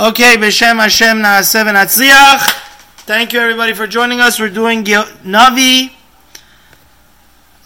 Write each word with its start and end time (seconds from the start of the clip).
Okay, 0.00 0.36
B'Shem 0.36 0.76
Hashem 0.76 1.18
Naaseh 1.18 1.64
V'Natzliach. 1.64 2.38
Thank 2.98 3.32
you 3.32 3.40
everybody 3.40 3.72
for 3.72 3.88
joining 3.88 4.20
us. 4.20 4.38
We're 4.38 4.48
doing 4.48 4.84
Navi. 4.84 5.90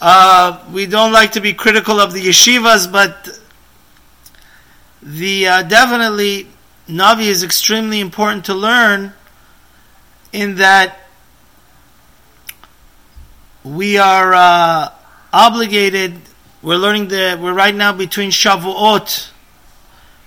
Uh, 0.01 0.57
we 0.71 0.87
don't 0.87 1.11
like 1.11 1.33
to 1.33 1.41
be 1.41 1.53
critical 1.53 1.99
of 1.99 2.11
the 2.11 2.19
yeshivas, 2.19 2.91
but 2.91 3.39
the 5.03 5.47
uh, 5.47 5.61
definitely 5.61 6.47
Navi 6.89 7.27
is 7.27 7.43
extremely 7.43 7.99
important 7.99 8.45
to 8.45 8.55
learn 8.55 9.13
in 10.31 10.55
that 10.55 11.01
we 13.63 13.99
are 13.99 14.33
uh, 14.33 14.91
obligated. 15.31 16.15
We're 16.63 16.77
learning 16.77 17.09
the. 17.09 17.37
We're 17.39 17.53
right 17.53 17.75
now 17.75 17.93
between 17.93 18.31
Shavuot 18.31 19.32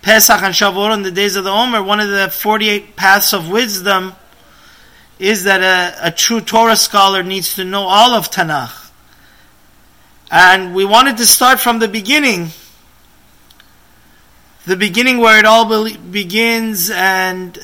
Pesach 0.07 0.41
and 0.41 0.55
Shavuot 0.55 0.95
in 0.95 1.03
the 1.03 1.11
days 1.11 1.35
of 1.35 1.43
the 1.43 1.51
Omer, 1.51 1.83
one 1.83 1.99
of 1.99 2.09
the 2.09 2.31
48 2.31 2.95
paths 2.95 3.33
of 3.33 3.51
wisdom 3.51 4.15
is 5.19 5.43
that 5.43 5.63
a, 5.63 6.07
a 6.07 6.13
true 6.13 6.41
Torah 6.41 6.77
scholar 6.77 7.25
needs 7.25 7.57
to 7.57 7.65
know 7.65 7.83
all 7.83 8.15
of 8.15 8.31
Tanakh. 8.31 8.93
And 10.31 10.77
we 10.77 10.85
wanted 10.85 11.17
to 11.17 11.27
start 11.27 11.59
from 11.59 11.81
the 11.81 11.89
beginning. 11.89 12.51
The 14.65 14.77
beginning 14.77 15.19
where 15.19 15.41
it 15.41 15.45
all 15.45 15.65
be- 15.65 15.97
begins 15.97 16.89
and 16.89 17.59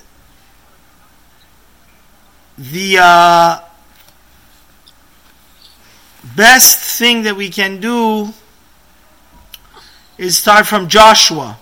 the 2.58 2.98
uh, 3.00 3.60
best 6.34 6.98
thing 6.98 7.22
that 7.22 7.36
we 7.36 7.50
can 7.50 7.78
do 7.78 8.30
is 10.18 10.36
start 10.36 10.66
from 10.66 10.88
Joshua. 10.88 11.60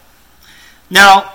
Now, 0.90 1.32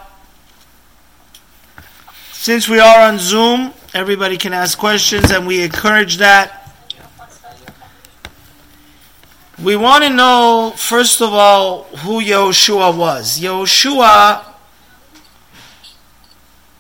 since 2.33 2.67
we 2.67 2.79
are 2.79 3.07
on 3.07 3.17
Zoom, 3.17 3.73
everybody 3.93 4.37
can 4.37 4.51
ask 4.51 4.77
questions 4.77 5.31
and 5.31 5.47
we 5.47 5.63
encourage 5.63 6.17
that. 6.17 6.61
We 9.57 9.77
want 9.77 10.03
to 10.03 10.09
know, 10.09 10.73
first 10.75 11.21
of 11.21 11.33
all, 11.33 11.83
who 11.83 12.21
Yehoshua 12.21 12.97
was. 12.97 13.39
Yehoshua, 13.39 14.43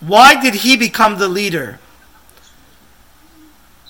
why 0.01 0.41
did 0.41 0.55
he 0.55 0.75
become 0.75 1.17
the 1.17 1.29
leader? 1.29 1.79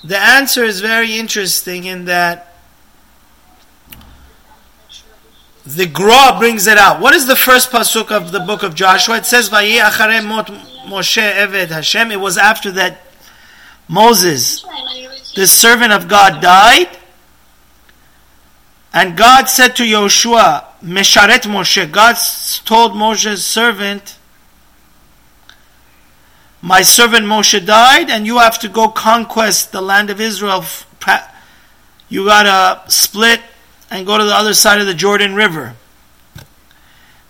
The 0.03 0.19
answer 0.19 0.63
is 0.63 0.81
very 0.81 1.17
interesting 1.17 1.85
in 1.85 2.05
that 2.05 2.54
the 5.65 5.87
Gra 5.87 6.35
brings 6.37 6.67
it 6.67 6.77
out. 6.77 6.99
What 6.99 7.13
is 7.15 7.25
the 7.25 7.35
first 7.35 7.71
pasuk 7.71 8.11
of 8.11 8.31
the 8.31 8.39
book 8.39 8.61
of 8.61 8.75
Joshua? 8.75 9.17
It 9.17 9.25
says, 9.25 9.49
"Vayi 9.49 9.81
mot 10.23 10.47
Moshe 10.87 11.21
Eved 11.21 11.69
Hashem." 11.69 12.11
It 12.11 12.19
was 12.19 12.37
after 12.37 12.71
that 12.71 13.01
Moses, 13.87 14.63
the 15.35 15.47
servant 15.47 15.91
of 15.91 16.07
God, 16.07 16.41
died, 16.41 16.89
and 18.93 19.17
God 19.17 19.49
said 19.49 19.75
to 19.77 19.83
Yoshua, 19.83 20.65
"Mesharet 20.83 21.41
Moshe." 21.41 21.91
God 21.91 22.15
told 22.65 22.93
Moshe's 22.93 23.43
servant, 23.43 24.15
"My 26.61 26.83
servant 26.83 27.25
Moshe 27.25 27.65
died, 27.65 28.09
and 28.11 28.27
you 28.27 28.37
have 28.37 28.59
to 28.59 28.67
go 28.67 28.87
conquest 28.89 29.71
the 29.71 29.81
land 29.81 30.09
of 30.11 30.21
Israel. 30.21 30.63
You 32.07 32.25
gotta 32.25 32.81
split." 32.87 33.41
And 33.95 34.05
go 34.05 34.17
to 34.17 34.25
the 34.25 34.35
other 34.35 34.53
side 34.53 34.81
of 34.81 34.87
the 34.87 34.93
Jordan 34.93 35.35
River, 35.35 35.73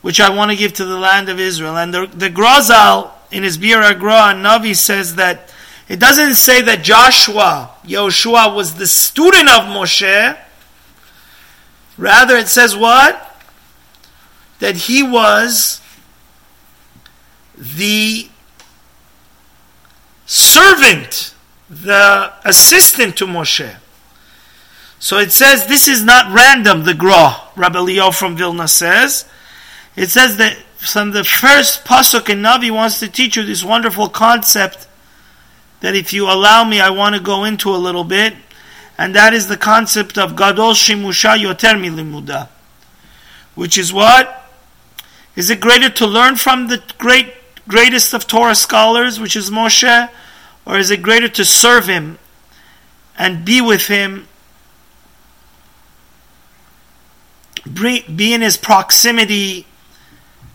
which 0.02 0.19
I 0.19 0.35
want 0.35 0.49
to 0.49 0.58
give 0.58 0.73
to 0.73 0.85
the 0.85 0.97
land 0.97 1.30
of 1.30 1.39
Israel. 1.39 1.77
And 1.77 1.94
the, 1.94 2.07
the 2.07 2.30
Grazal 2.30 3.11
in 3.31 3.44
his 3.44 3.59
Bir 3.59 3.94
Gra 3.94 4.30
and 4.30 4.44
Navi 4.44 4.75
says 4.75 5.16
that 5.16 5.53
it 5.88 5.99
doesn't 5.99 6.33
say 6.33 6.63
that 6.63 6.83
Joshua, 6.83 7.69
Yoshua, 7.85 8.55
was 8.55 8.75
the 8.75 8.88
student 8.88 9.47
of 9.47 9.66
Moshe. 9.66 10.38
Rather, 12.00 12.35
it 12.35 12.47
says 12.47 12.75
what? 12.75 13.44
That 14.57 14.75
he 14.75 15.03
was 15.03 15.81
the 17.56 18.28
servant, 20.25 21.35
the 21.69 22.34
assistant 22.44 23.18
to 23.18 23.28
Moshe. 23.28 23.75
So 25.00 25.17
it 25.17 25.31
says 25.31 25.67
this 25.67 25.88
is 25.88 26.03
not 26.03 26.33
random, 26.33 26.83
the 26.83 26.94
Gra, 26.94 27.41
Rabbi 27.56 27.79
Leo 27.79 28.11
from 28.11 28.35
Vilna 28.35 28.67
says. 28.67 29.25
It 29.95 30.09
says 30.09 30.38
that 30.38 30.57
from 30.78 31.11
the 31.11 31.23
first 31.23 31.85
Pasuk 31.85 32.29
in 32.29 32.41
Navi 32.41 32.72
wants 32.72 33.00
to 33.00 33.07
teach 33.07 33.35
you 33.35 33.45
this 33.45 33.63
wonderful 33.63 34.09
concept 34.09 34.88
that 35.81 35.95
if 35.95 36.13
you 36.13 36.25
allow 36.25 36.63
me, 36.63 36.79
I 36.79 36.89
want 36.89 37.16
to 37.16 37.22
go 37.22 37.44
into 37.44 37.69
a 37.69 37.78
little 37.78 38.03
bit. 38.03 38.33
And 38.97 39.13
that 39.16 39.33
is 39.33 39.47
the 39.47 39.57
concept 39.57 40.17
of 40.17 40.35
Gadol 40.35 40.72
Shimusha 40.72 41.38
Yoter 41.38 41.75
Milimuda. 41.79 42.47
Which 43.53 43.77
is 43.77 43.91
what? 43.91 44.50
Is 45.35 45.50
it 45.50 45.59
greater 45.59 45.89
to 45.89 46.07
learn 46.07 46.38
from 46.38 46.67
the 46.67 46.81
great 46.97 47.33
greatest 47.67 48.13
of 48.13 48.27
Torah 48.27 48.56
scholars, 48.56 49.19
which 49.19 49.35
is 49.35 49.50
Moshe, 49.50 50.09
or 50.66 50.77
is 50.77 50.91
it 50.91 51.01
greater 51.01 51.27
to 51.29 51.44
serve 51.44 51.88
him 51.88 52.19
and 53.17 53.44
be 53.44 53.59
with 53.59 53.88
him 53.88 54.27
be 57.73 58.33
in 58.33 58.41
his 58.41 58.57
proximity 58.57 59.65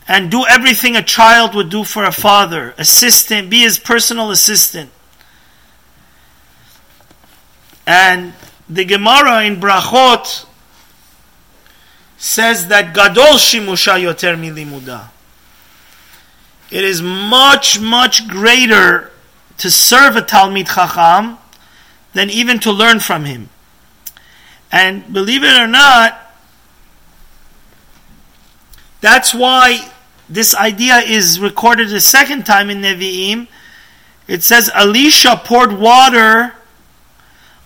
and 0.06 0.30
do 0.30 0.44
everything 0.46 0.96
a 0.96 1.02
child 1.02 1.54
would 1.54 1.68
do 1.68 1.84
for 1.84 2.04
a 2.04 2.12
father, 2.12 2.74
assistant, 2.78 3.50
be 3.50 3.60
his 3.60 3.78
personal 3.78 4.30
assistant. 4.30 4.90
And 7.86 8.34
the 8.68 8.84
Gemara 8.84 9.44
in 9.44 9.56
Brachot 9.56 10.46
says 12.16 12.68
that 12.68 12.94
Gadol 12.94 13.38
Shimusha 13.38 14.00
Yoter 14.00 14.36
Milimuda. 14.36 15.08
It 16.70 16.84
is 16.84 17.02
much, 17.02 17.80
much 17.80 18.28
greater 18.28 19.10
to 19.58 19.70
serve 19.70 20.16
a 20.16 20.22
Talmid 20.22 20.72
Chacham 20.74 21.38
than 22.12 22.30
even 22.30 22.58
to 22.60 22.70
learn 22.70 23.00
from 23.00 23.24
him. 23.24 23.48
And 24.70 25.12
believe 25.12 25.42
it 25.42 25.56
or 25.56 25.66
not, 25.66 26.29
that's 29.00 29.34
why 29.34 29.90
this 30.28 30.54
idea 30.54 30.98
is 30.98 31.40
recorded 31.40 31.92
a 31.92 32.00
second 32.00 32.46
time 32.46 32.70
in 32.70 32.80
Nevi'im. 32.82 33.48
It 34.28 34.42
says 34.42 34.70
Elisha 34.74 35.40
poured 35.44 35.72
water 35.72 36.54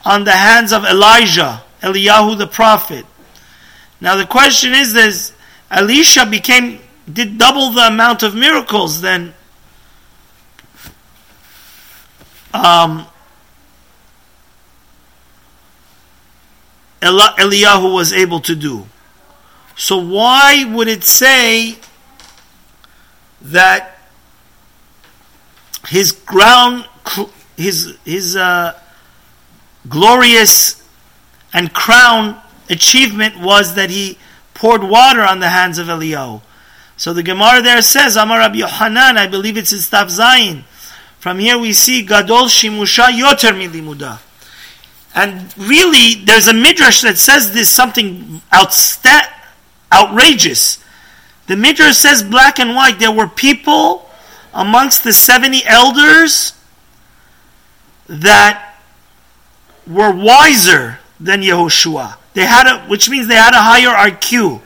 on 0.05 0.25
the 0.25 0.33
hands 0.33 0.73
of 0.73 0.85
Elijah, 0.85 1.63
Eliyahu 1.83 2.39
the 2.39 2.47
prophet. 2.47 3.05
Now 4.01 4.17
the 4.17 4.27
question 4.27 4.73
is 4.73 4.93
this 4.93 5.33
Elisha 5.71 6.27
became 6.27 6.81
did 7.13 7.37
double 7.37 7.71
the 7.71 7.87
amount 7.87 8.23
of 8.23 8.35
miracles 8.35 9.01
than 9.01 9.35
um, 12.55 13.07
Eliyahu 17.03 17.93
was 17.93 18.13
able 18.13 18.41
to 18.41 18.55
do. 18.55 18.87
So 19.77 19.99
why 19.99 20.65
would 20.65 20.89
it 20.89 21.05
say 21.05 21.77
that 23.43 23.99
his 25.89 26.13
ground, 26.13 26.89
his 27.57 27.97
his 28.05 28.37
uh, 28.37 28.79
glorious 29.89 30.83
and 31.53 31.73
crown 31.73 32.41
achievement 32.71 33.39
was 33.39 33.75
that 33.75 33.91
he 33.91 34.19
poured 34.55 34.83
water 34.83 35.23
on 35.23 35.41
the 35.41 35.49
hands 35.49 35.79
of 35.79 35.89
Eliyahu. 35.89 36.41
So 36.97 37.13
the 37.13 37.23
Gemara 37.23 37.61
there 37.61 37.83
says, 37.83 38.17
Amar 38.17 38.39
Rabbi 38.39 38.59
Yohanan, 38.59 39.19
I 39.19 39.27
believe 39.27 39.57
it's 39.57 39.73
in 39.73 39.81
Stav 39.81 40.07
Zayin. 40.07 40.63
From 41.19 41.39
here 41.39 41.59
we 41.59 41.73
see 41.73 42.03
Gadol 42.03 42.45
Shimusha 42.45 43.07
Yoter 43.07 43.53
Milimuda. 43.53 44.21
And 45.15 45.57
really, 45.57 46.25
there's 46.25 46.49
a 46.49 46.55
midrash 46.55 47.03
that 47.03 47.19
says 47.19 47.53
this 47.53 47.69
something 47.69 48.41
outstanding 48.53 49.34
outrageous. 49.95 50.83
The 51.47 51.57
Midrash 51.57 51.97
says 51.97 52.23
black 52.23 52.59
and 52.59 52.75
white. 52.75 52.99
There 52.99 53.13
were 53.13 53.29
people 53.29 54.09
amongst 54.53 55.05
the 55.05 55.13
70 55.13 55.65
elders 55.67 56.55
that 58.07 58.77
were 59.87 60.11
wiser 60.11 60.99
than 61.21 61.43
Yehoshua. 61.43 62.17
They 62.35 62.45
had 62.45 62.67
a, 62.67 62.87
which 62.89 63.09
means 63.09 63.29
they 63.29 63.35
had 63.35 63.55
a 63.55 63.63
higher 63.63 64.11
IQ. 64.11 64.61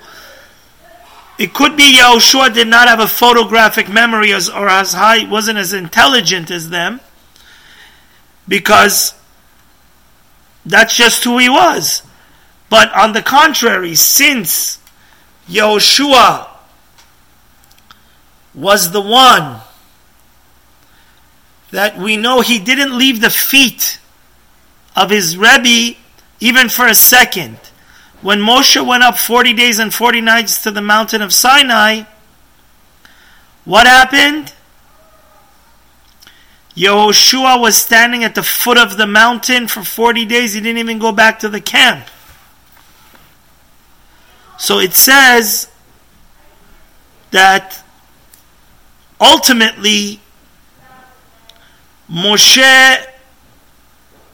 It 1.39 1.55
could 1.55 1.77
be 1.77 1.97
Yehoshua 1.97 2.53
did 2.53 2.69
not 2.69 2.89
have 2.89 3.01
a 3.01 3.07
photographic 3.07 3.89
memory 3.89 4.33
as, 4.33 4.49
or 4.49 4.69
as 4.69 4.93
high, 4.93 5.29
wasn't 5.29 5.59
as 5.59 5.73
intelligent 5.73 6.51
as 6.51 6.71
them, 6.71 7.01
because 8.49 9.15
that's 10.67 10.97
just 10.97 11.23
who 11.25 11.39
he 11.39 11.49
was. 11.49 12.03
But 12.71 12.93
on 12.93 13.13
the 13.13 13.23
contrary, 13.23 13.95
since 13.95 14.78
Yehoshua 15.49 16.49
was 18.55 18.91
the 18.91 19.01
one 19.01 19.61
that 21.71 21.99
we 21.99 22.17
know 22.17 22.41
he 22.41 22.59
didn't 22.59 22.97
leave 22.97 23.21
the 23.21 23.31
feet 23.31 23.99
of 24.97 25.11
his 25.11 25.37
Rebbe 25.37 25.97
even 26.41 26.69
for 26.69 26.87
a 26.87 26.95
second. 26.95 27.59
When 28.21 28.41
Moshe 28.41 28.85
went 28.85 29.03
up 29.03 29.17
40 29.17 29.53
days 29.53 29.79
and 29.79 29.95
40 29.95 30.21
nights 30.21 30.63
to 30.65 30.71
the 30.71 30.83
mountain 30.83 31.23
of 31.23 31.33
Sinai, 31.33 32.03
what 33.65 33.87
happened? 33.87 34.53
Yehoshua 36.75 37.61
was 37.61 37.77
standing 37.77 38.25
at 38.25 38.35
the 38.35 38.43
foot 38.43 38.79
of 38.79 38.97
the 38.97 39.07
mountain 39.07 39.69
for 39.69 39.83
40 39.83 40.25
days. 40.25 40.55
He 40.55 40.61
didn't 40.61 40.79
even 40.79 40.99
go 40.99 41.13
back 41.13 41.41
to 41.41 41.49
the 41.49 41.61
camp. 41.61 42.07
So 44.59 44.81
it 44.81 44.93
says 44.93 45.69
that 47.31 47.83
ultimately 49.21 50.21
Moshe, 52.11 53.07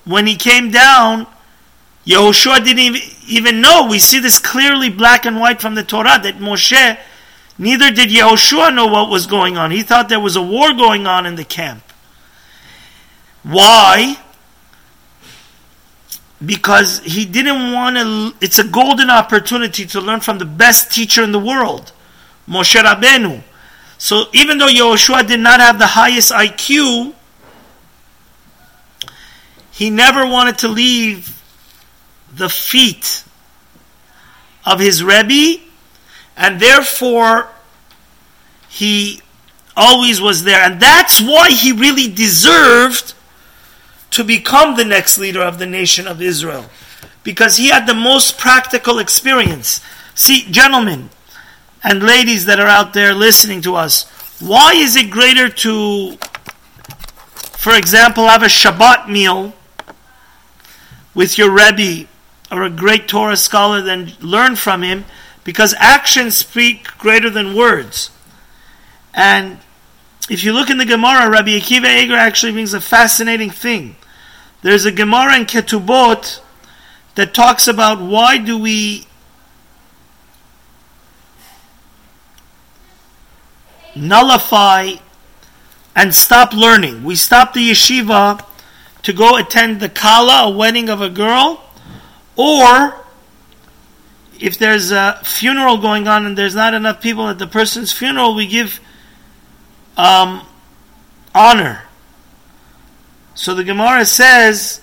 when 0.05 0.27
he 0.27 0.37
came 0.37 0.71
down, 0.71 1.27
Yehoshua 2.07 2.65
didn't 2.65 3.03
even 3.29 3.61
know. 3.61 3.87
We 3.87 3.99
see 3.99 4.19
this 4.19 4.39
clearly 4.39 4.91
black 4.91 5.25
and 5.27 5.41
white 5.41 5.61
from 5.61 5.75
the 5.75 5.83
Torah 5.85 6.19
that 6.23 6.37
Moshe, 6.37 6.99
neither 7.59 7.91
did 7.91 8.11
Yehoshua 8.11 8.75
know 8.75 8.87
what 8.87 9.11
was 9.11 9.27
going 9.27 9.57
on. 9.57 9.71
He 9.71 9.83
thought 9.83 10.09
there 10.09 10.21
was 10.21 10.37
a 10.37 10.43
war 10.43 10.73
going 10.73 11.07
on 11.07 11.27
in 11.27 11.37
the 11.37 11.45
camp. 11.45 11.83
Why? 13.43 14.19
Because 16.45 17.01
he 17.01 17.25
didn't 17.25 17.73
want 17.73 17.97
to, 17.97 18.35
it's 18.41 18.59
a 18.59 18.65
golden 18.65 19.11
opportunity 19.11 19.87
to 19.87 20.01
learn 20.01 20.21
from 20.21 20.39
the 20.39 20.45
best 20.45 20.93
teacher 20.93 21.23
in 21.23 21.33
the 21.33 21.39
world, 21.39 21.93
Moshe 22.49 22.81
Rabbeinu. 22.83 23.43
So 23.99 24.27
even 24.33 24.59
though 24.59 24.69
Yehoshua 24.69 25.27
did 25.27 25.41
not 25.41 25.61
have 25.61 25.79
the 25.79 25.87
highest 25.87 26.33
IQ, 26.33 27.15
he 29.71 29.91
never 29.91 30.27
wanted 30.27 30.59
to 30.59 30.69
leave 30.69 31.43
the 32.33 32.49
feet 32.49 33.25
of 34.67 34.81
his 34.81 35.03
Rebbe, 35.03 35.63
and 36.37 36.61
therefore 36.61 37.49
he 38.69 39.21
always 39.77 40.21
was 40.21 40.45
there. 40.45 40.61
And 40.61 40.81
that's 40.81 41.21
why 41.21 41.51
he 41.51 41.73
really 41.73 42.09
deserved 42.09 43.15
to 44.15 44.25
become 44.25 44.77
the 44.77 44.85
next 44.85 45.19
leader 45.19 45.43
of 45.43 45.59
the 45.59 45.67
nation 45.67 46.07
of 46.07 46.21
Israel. 46.21 46.67
Because 47.23 47.57
he 47.57 47.69
had 47.69 47.87
the 47.87 47.95
most 47.95 48.39
practical 48.39 48.99
experience. 48.99 49.81
See, 50.15 50.51
gentlemen 50.51 51.11
and 51.83 52.03
ladies 52.03 52.45
that 52.47 52.61
are 52.61 52.67
out 52.67 52.93
there 52.93 53.15
listening 53.15 53.61
to 53.63 53.75
us, 53.75 54.09
why 54.41 54.73
is 54.75 54.97
it 54.97 55.11
greater 55.11 55.49
to, 55.49 56.17
for 57.53 57.75
example, 57.75 58.29
have 58.29 58.43
a 58.43 58.47
Shabbat 58.47 59.09
meal 59.09 59.55
with 61.15 61.39
your 61.39 61.51
Rebbe 61.51 62.09
or 62.51 62.63
a 62.63 62.71
great 62.71 63.09
Torah 63.09 63.37
scholar, 63.37 63.81
than 63.81 64.13
learn 64.21 64.55
from 64.55 64.83
him 64.83 65.05
because 65.43 65.75
actions 65.79 66.37
speak 66.37 66.87
greater 66.99 67.31
than 67.31 67.55
words. 67.57 68.11
And 69.13 69.59
if 70.31 70.45
you 70.45 70.53
look 70.53 70.71
in 70.71 70.79
the 70.79 70.85
Gemara, 70.85 71.31
Rabbi 71.31 71.59
Akiva 71.59 72.03
Eger 72.03 72.15
actually 72.15 72.53
brings 72.53 72.73
a 72.73 72.81
fascinating 72.81 73.51
thing. 73.51 73.97
There's 74.65 74.87
a 74.87 74.93
Gemara 74.93 75.37
in 75.37 75.45
Ketubot 75.45 76.41
that 77.17 77.35
talks 77.35 77.69
about 77.69 78.01
why 78.01 78.39
do 78.39 78.57
we 78.57 79.07
nullify 83.95 84.93
and 85.95 86.15
stop 86.15 86.55
learning. 86.55 87.05
We 87.05 87.15
stop 87.15 87.53
the 87.53 87.73
yeshiva 87.73 88.43
to 89.03 89.13
go 89.13 89.37
attend 89.37 89.81
the 89.81 89.91
kala, 89.91 90.51
a 90.51 90.57
wedding 90.57 90.89
of 90.89 91.03
a 91.03 91.11
girl, 91.11 91.63
or 92.35 93.05
if 94.41 94.57
there's 94.57 94.91
a 94.91 95.21
funeral 95.25 95.77
going 95.77 96.09
on 96.09 96.25
and 96.25 96.39
there's 96.39 96.55
not 96.55 96.73
enough 96.73 97.03
people 97.03 97.29
at 97.29 97.39
the 97.39 97.47
person's 97.47 97.93
funeral, 97.93 98.35
we 98.35 98.47
give 98.47 98.81
um, 99.99 100.41
honor. 101.35 101.84
So 103.35 103.55
the 103.55 103.65
Gemara 103.65 104.05
says 104.07 104.81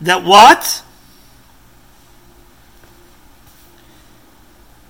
that 0.00 0.22
what? 0.22 0.82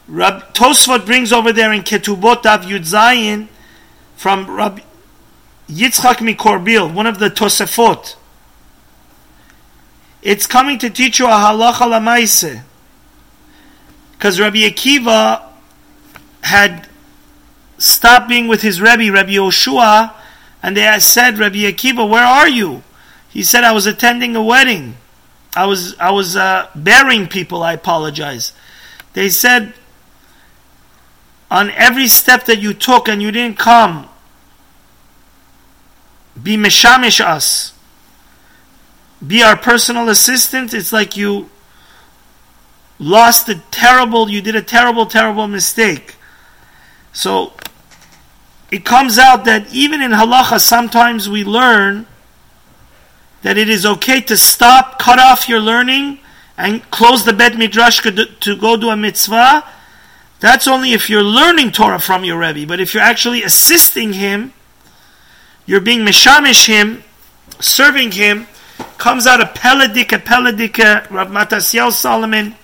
Rab, 0.09 0.53
Tosfot 0.53 1.07
brings 1.07 1.33
over 1.33 1.53
there 1.53 1.73
in 1.73 1.83
Ketubot 1.83 2.45
Av 2.45 2.63
Yud 2.63 3.49
from 4.17 4.51
Rabbi 4.51 4.83
Yitzchak 5.69 6.17
Mikorbil, 6.17 6.93
one 6.93 7.07
of 7.07 7.19
the 7.19 7.31
Tosefot. 7.31 8.17
It's 10.21 10.47
coming 10.47 10.79
to 10.79 10.91
teach 10.91 11.19
you 11.19 11.27
a 11.27 11.31
halacha 11.31 11.87
lamaise. 11.89 12.63
Because 14.13 14.39
Rabbi 14.39 14.59
Akiva 14.59 15.43
had 16.43 16.89
stopped 17.83 18.29
being 18.29 18.49
with 18.49 18.63
his 18.63 18.81
Rebbe, 18.81 19.13
Rabbi 19.13 19.33
Yoshua, 19.33 20.15
and 20.63 20.77
they 20.77 20.99
said, 21.01 21.39
Rabbi 21.39 21.59
Akiva, 21.59 22.09
where 22.09 22.25
are 22.25 22.49
you? 22.49 22.83
He 23.29 23.43
said, 23.43 23.65
I 23.65 23.73
was 23.73 23.87
attending 23.87 24.37
a 24.37 24.43
wedding. 24.43 24.97
I 25.55 25.67
was 25.67 25.95
I 25.99 26.11
was 26.13 26.37
uh, 26.37 26.69
people. 27.29 27.63
I 27.63 27.75
apologize. 27.75 28.53
They 29.13 29.29
said, 29.29 29.75
on 31.51 31.71
every 31.71 32.09
step 32.09 32.47
that 32.47 32.61
you 32.61 32.73
took 32.73 33.09
and 33.09 33.21
you 33.21 33.31
didn't 33.31 33.59
come, 33.59 34.09
be 36.41 36.57
meshamish 36.57 37.21
us, 37.21 37.75
be 39.27 39.43
our 39.43 39.57
personal 39.57 40.09
assistant. 40.09 40.73
It's 40.73 40.93
like 40.93 41.17
you 41.17 41.51
lost 42.99 43.49
a 43.49 43.57
terrible, 43.71 44.31
you 44.31 44.41
did 44.41 44.57
a 44.57 44.63
terrible, 44.63 45.05
terrible 45.05 45.47
mistake. 45.47 46.15
So 47.13 47.53
it 48.73 48.87
comes 48.87 49.19
out 49.19 49.45
that 49.45 49.71
even 49.75 50.01
in 50.01 50.13
halacha, 50.13 50.59
sometimes 50.59 51.29
we 51.29 51.45
learn 51.45 52.07
that 53.43 53.59
it 53.59 53.69
is 53.69 53.85
okay 53.85 54.23
to 54.23 54.35
stop, 54.35 54.99
cut 54.99 55.19
off 55.19 55.47
your 55.47 55.61
learning, 55.61 56.19
and 56.57 56.83
close 56.91 57.27
the 57.27 57.35
bet 57.35 57.55
midrash 57.59 58.01
to 58.01 58.57
go 58.57 58.79
do 58.79 58.89
a 58.89 58.97
mitzvah. 58.97 59.63
That's 60.41 60.67
only 60.67 60.95
if 60.95 61.11
you're 61.11 61.23
learning 61.23 61.73
Torah 61.73 61.99
from 61.99 62.25
your 62.25 62.39
Rebbe. 62.39 62.67
But 62.67 62.81
if 62.81 62.95
you're 62.95 63.03
actually 63.03 63.43
assisting 63.43 64.15
him, 64.15 64.55
you're 65.67 65.81
being 65.81 66.01
mishamish 66.01 66.67
him, 66.67 67.05
serving 67.61 68.13
him, 68.13 68.47
comes 68.97 69.27
out 69.27 69.43
of 69.43 69.49
Peladika, 69.49 70.19
Peladika, 70.19 71.05
uh, 71.05 71.15
Rav 71.15 71.29
Mattisyahu 71.29 71.93
Solomon 71.93 72.55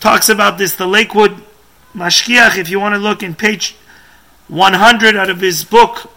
talks 0.00 0.28
about 0.28 0.58
this, 0.58 0.76
the 0.76 0.86
Lakewood 0.86 1.42
Mashgiach, 1.94 2.58
if 2.58 2.68
you 2.68 2.78
want 2.78 2.94
to 2.94 2.98
look 2.98 3.22
in 3.22 3.34
page 3.34 3.74
100 4.50 5.16
out 5.16 5.30
of 5.30 5.40
his 5.40 5.64
book, 5.64 6.12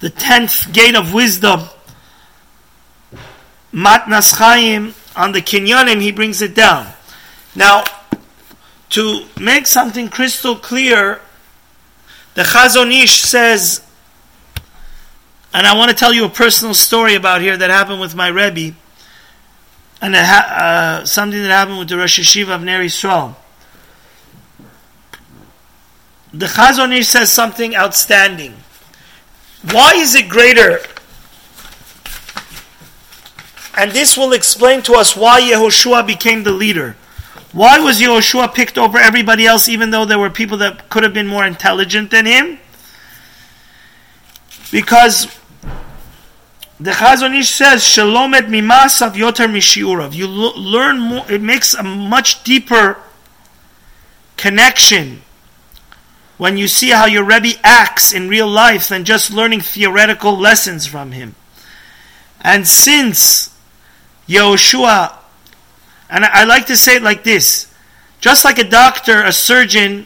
The 0.00 0.10
Tenth 0.10 0.72
Gate 0.72 0.96
of 0.96 1.12
Wisdom, 1.12 1.68
Matnas 3.72 4.36
Chaim, 4.38 4.94
on 5.14 5.32
the 5.32 5.40
Kinyanim, 5.40 6.00
he 6.00 6.10
brings 6.10 6.42
it 6.42 6.54
down. 6.54 6.86
Now, 7.54 7.84
to 8.90 9.26
make 9.38 9.66
something 9.66 10.08
crystal 10.08 10.56
clear, 10.56 11.20
the 12.34 12.42
Chazon 12.42 12.90
Ish 12.90 13.20
says 13.22 13.82
and 15.54 15.66
I 15.66 15.76
want 15.76 15.90
to 15.90 15.96
tell 15.96 16.14
you 16.14 16.24
a 16.24 16.30
personal 16.30 16.72
story 16.72 17.14
about 17.14 17.42
here 17.42 17.56
that 17.56 17.68
happened 17.68 18.00
with 18.00 18.14
my 18.14 18.28
Rebbe, 18.28 18.74
and 20.00 20.14
ha- 20.14 21.00
uh, 21.02 21.04
something 21.04 21.40
that 21.42 21.50
happened 21.50 21.78
with 21.78 21.88
the 21.88 21.98
Rosh 21.98 22.18
Yeshiva 22.18 22.54
of 22.54 22.62
Ner 22.62 22.82
Yisrael. 22.82 23.36
The 26.32 26.46
Chazon 26.46 27.04
says 27.04 27.30
something 27.30 27.76
outstanding. 27.76 28.54
Why 29.70 29.92
is 29.94 30.14
it 30.14 30.28
greater? 30.28 30.78
And 33.76 33.92
this 33.92 34.16
will 34.16 34.32
explain 34.32 34.82
to 34.82 34.94
us 34.94 35.16
why 35.16 35.40
Yehoshua 35.40 36.06
became 36.06 36.42
the 36.42 36.52
leader. 36.52 36.96
Why 37.52 37.78
was 37.78 38.00
Yehoshua 38.00 38.54
picked 38.54 38.78
over 38.78 38.98
everybody 38.98 39.46
else, 39.46 39.68
even 39.68 39.90
though 39.90 40.06
there 40.06 40.18
were 40.18 40.30
people 40.30 40.56
that 40.58 40.88
could 40.88 41.02
have 41.02 41.12
been 41.12 41.26
more 41.26 41.44
intelligent 41.44 42.10
than 42.10 42.24
him? 42.24 42.58
Because 44.70 45.38
the 46.80 46.92
Chazon 46.92 47.38
Ish 47.38 47.50
says, 47.50 47.84
Shalom 47.84 48.32
et 48.32 48.44
mimasav 48.44 49.12
yoter 49.12 49.50
mishiurav. 49.52 50.14
You 50.14 50.26
learn 50.26 50.98
more, 50.98 51.30
it 51.30 51.42
makes 51.42 51.74
a 51.74 51.82
much 51.82 52.42
deeper 52.42 52.98
connection 54.38 55.22
when 56.42 56.56
you 56.56 56.66
see 56.66 56.90
how 56.90 57.06
your 57.06 57.22
Rebbe 57.22 57.56
acts 57.62 58.12
in 58.12 58.28
real 58.28 58.48
life 58.48 58.88
than 58.88 59.04
just 59.04 59.30
learning 59.30 59.60
theoretical 59.60 60.36
lessons 60.36 60.88
from 60.88 61.12
him. 61.12 61.36
And 62.40 62.66
since 62.66 63.56
Yehoshua, 64.26 65.18
and 66.10 66.24
I 66.24 66.42
like 66.42 66.66
to 66.66 66.76
say 66.76 66.96
it 66.96 67.02
like 67.02 67.22
this, 67.22 67.72
just 68.20 68.44
like 68.44 68.58
a 68.58 68.68
doctor, 68.68 69.22
a 69.22 69.30
surgeon 69.30 70.04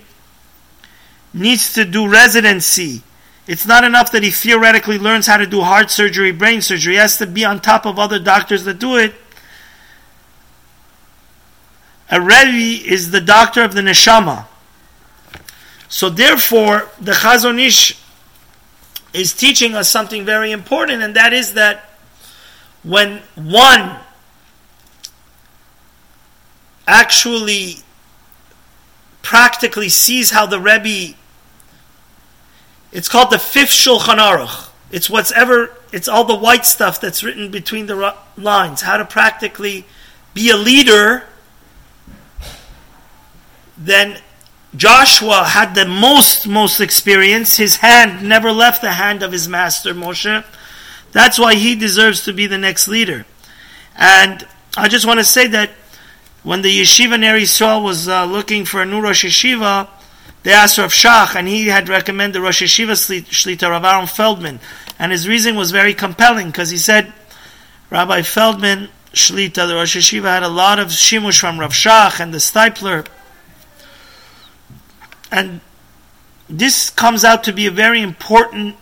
needs 1.33 1.73
to 1.73 1.87
do 1.87 2.07
residency 2.07 3.03
It's 3.47 3.65
not 3.65 3.85
enough 3.85 4.13
that 4.13 4.23
he 4.23 4.31
theoretically 4.31 4.99
learns 4.99 5.27
how 5.27 5.39
to 5.39 5.47
do 5.47 5.63
heart 5.63 5.91
surgery, 5.91 6.33
brain 6.33 6.61
surgery. 6.61 6.95
He 6.95 6.99
has 6.99 7.17
to 7.17 7.27
be 7.27 7.47
on 7.47 7.61
top 7.61 7.87
of 7.87 7.99
other 7.99 8.19
doctors 8.19 8.65
that 8.65 8.79
do 8.79 8.99
it. 8.99 9.15
A 12.11 12.21
Rebbe 12.21 12.87
is 12.87 13.11
the 13.11 13.23
doctor 13.23 13.63
of 13.63 13.73
the 13.75 13.81
neshama. 13.81 14.47
So 15.89 16.09
therefore, 16.11 16.89
the 17.01 17.13
Chazon 17.13 17.61
Ish 17.61 17.99
is 19.13 19.33
teaching 19.33 19.75
us 19.75 19.89
something 19.89 20.25
very 20.25 20.53
important, 20.53 21.03
and 21.03 21.15
that 21.17 21.33
is 21.33 21.55
that 21.55 21.91
when 22.83 23.23
one 23.35 23.99
actually 26.87 27.77
practically 29.23 29.89
sees 29.89 30.31
how 30.31 30.47
the 30.47 30.61
Rebbe, 30.61 31.17
it's 32.93 33.09
called 33.09 33.31
the 33.31 33.39
fifth 33.39 33.71
Shulchan 33.71 34.19
Aruch. 34.19 34.69
It's 34.91 35.11
what's 35.11 35.33
ever, 35.33 35.73
it's 35.93 36.07
all 36.07 36.25
the 36.25 36.37
white 36.37 36.65
stuff 36.65 37.01
that's 37.01 37.25
written 37.25 37.51
between 37.51 37.87
the 37.87 38.15
lines. 38.37 38.83
How 38.83 38.97
to 38.97 39.05
practically 39.05 39.85
be 40.33 40.51
a 40.51 40.57
leader. 40.57 41.25
Then 43.77 44.19
Joshua 44.77 45.45
had 45.45 45.75
the 45.75 45.87
most, 45.87 46.47
most 46.47 46.81
experience. 46.81 47.57
His 47.57 47.77
hand 47.77 48.29
never 48.29 48.53
left 48.53 48.83
the 48.83 48.93
hand 48.93 49.23
of 49.23 49.33
his 49.33 49.49
master, 49.49 49.95
Moshe. 49.95 50.45
That's 51.13 51.39
why 51.39 51.55
he 51.55 51.75
deserves 51.75 52.25
to 52.25 52.33
be 52.33 52.47
the 52.47 52.59
next 52.59 52.89
leader. 52.89 53.25
And 53.97 54.47
I 54.77 54.89
just 54.89 55.07
want 55.07 55.21
to 55.21 55.25
say 55.25 55.47
that 55.49 55.71
when 56.43 56.63
the 56.63 56.81
yeshiva 56.81 57.19
Ner 57.19 57.39
Yisrael 57.39 57.83
was 57.83 58.09
uh, 58.09 58.25
looking 58.25 58.65
for 58.65 58.83
a 58.83 58.87
new 58.87 59.01
Rosh 59.01 59.25
Yeshiva, 59.25 59.89
they 60.43 60.53
asked 60.53 60.79
Rav 60.79 60.93
Shach, 60.93 61.35
and 61.35 61.49
he 61.49 61.67
had 61.67 61.89
recommended 61.89 62.41
Rosh 62.41 62.63
Yeshiva 62.63 62.93
Shlita, 62.93 63.69
Rav 63.69 63.85
Aaron 63.85 64.07
Feldman. 64.07 64.61
And 64.99 65.11
his 65.11 65.27
reason 65.27 65.57
was 65.57 65.71
very 65.71 65.95
compelling, 65.95 66.49
because 66.49 66.71
he 66.71 66.79
said, 66.79 67.13
Rabbi 67.91 68.23
Feldman, 68.23 68.89
Shlita, 69.13 69.67
the 69.67 69.75
Rosh 69.75 69.97
Yeshiva, 69.97 70.25
had 70.25 70.43
a 70.43 70.49
lot 70.49 70.79
of 70.79 70.89
shimush 70.89 71.41
from 71.41 71.59
Rav 71.59 71.73
Shach 71.73 72.21
and 72.21 72.33
the 72.33 72.39
Steipler. 72.39 73.07
And 75.31 75.61
this 76.49 76.91
comes 76.91 77.25
out 77.25 77.45
to 77.45 77.53
be 77.53 77.67
a 77.67 77.71
very 77.71 78.01
important 78.01 78.77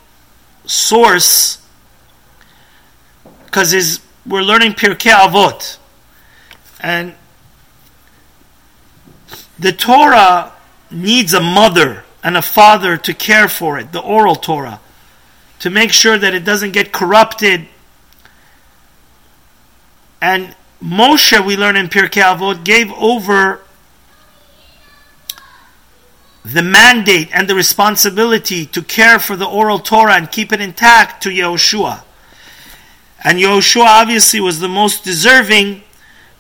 source 0.67 1.65
because 3.45 4.01
we're 4.27 4.43
learning 4.43 4.73
Pirkei 4.73 5.13
Avot. 5.13 5.79
And 6.81 7.15
the 9.59 9.73
Torah 9.73 10.53
needs 10.91 11.33
a 11.33 11.41
mother 11.41 12.05
and 12.23 12.37
a 12.37 12.43
father 12.43 12.97
to 12.97 13.15
care 13.15 13.49
for 13.49 13.79
it, 13.79 13.93
the 13.93 14.01
oral 14.01 14.35
Torah, 14.35 14.81
to 15.61 15.71
make 15.71 15.93
sure 15.93 16.19
that 16.19 16.35
it 16.35 16.45
doesn't 16.45 16.73
get 16.73 16.93
corrupted. 16.93 17.69
And 20.21 20.55
Moshe, 20.83 21.45
we 21.45 21.57
learn 21.57 21.77
in 21.77 21.89
Pirkei 21.89 22.23
Avot, 22.23 22.65
gave 22.65 22.91
over 22.93 23.61
the 26.45 26.63
mandate 26.63 27.31
and 27.33 27.49
the 27.49 27.55
responsibility 27.55 28.67
to 28.67 28.83
care 28.83 29.19
for 29.19 29.35
the 29.35 29.47
oral 29.47 29.79
Torah 29.79 30.15
and 30.15 30.31
keep 30.31 30.53
it 30.53 30.61
intact 30.61 31.23
to 31.23 31.31
Yehoshua. 31.31 32.03
And 33.23 33.39
Yehoshua 33.39 33.87
obviously 33.87 34.41
was 34.41 34.61
the 34.61 34.69
most 34.69 35.05
deserving 35.05 35.83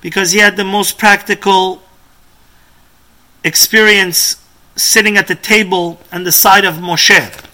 because 0.02 0.32
he 0.32 0.38
had 0.40 0.56
the 0.56 0.64
most 0.64 0.98
practical 0.98 1.82
experience 3.42 4.36
sitting 4.76 5.16
at 5.16 5.26
the 5.26 5.34
table 5.34 5.98
and 6.12 6.26
the 6.26 6.32
side 6.32 6.64
of 6.64 6.74
Moshe. 6.74 7.50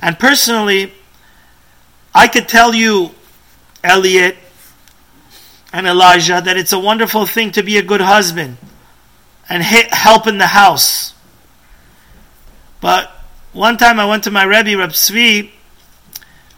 And 0.00 0.18
personally, 0.18 0.92
I 2.14 2.28
could 2.28 2.48
tell 2.48 2.74
you, 2.74 3.12
Elliot 3.82 4.36
and 5.72 5.86
Elijah, 5.86 6.42
that 6.44 6.56
it's 6.56 6.72
a 6.72 6.78
wonderful 6.78 7.26
thing 7.26 7.50
to 7.52 7.62
be 7.62 7.78
a 7.78 7.82
good 7.82 8.00
husband 8.00 8.58
and 9.48 9.62
help 9.62 10.26
in 10.26 10.38
the 10.38 10.48
house. 10.48 11.03
But 12.84 13.10
one 13.54 13.78
time 13.78 13.98
I 13.98 14.04
went 14.04 14.24
to 14.24 14.30
my 14.30 14.42
Rebbe, 14.42 14.76
Reb 14.76 14.90
Tzvi, 14.90 15.50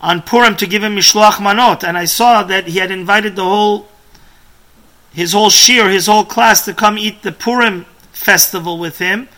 on 0.00 0.22
Purim 0.22 0.56
to 0.56 0.66
give 0.66 0.82
him 0.82 0.96
Mishloach 0.96 1.34
Manot, 1.34 1.84
and 1.84 1.96
I 1.96 2.04
saw 2.04 2.42
that 2.42 2.66
he 2.66 2.80
had 2.80 2.90
invited 2.90 3.36
the 3.36 3.44
whole, 3.44 3.86
his 5.12 5.34
whole 5.34 5.50
shiur, 5.50 5.88
his 5.88 6.06
whole 6.06 6.24
class 6.24 6.64
to 6.64 6.74
come 6.74 6.98
eat 6.98 7.22
the 7.22 7.30
Purim 7.30 7.84
festival 8.10 8.76
with 8.76 8.98
him, 8.98 9.28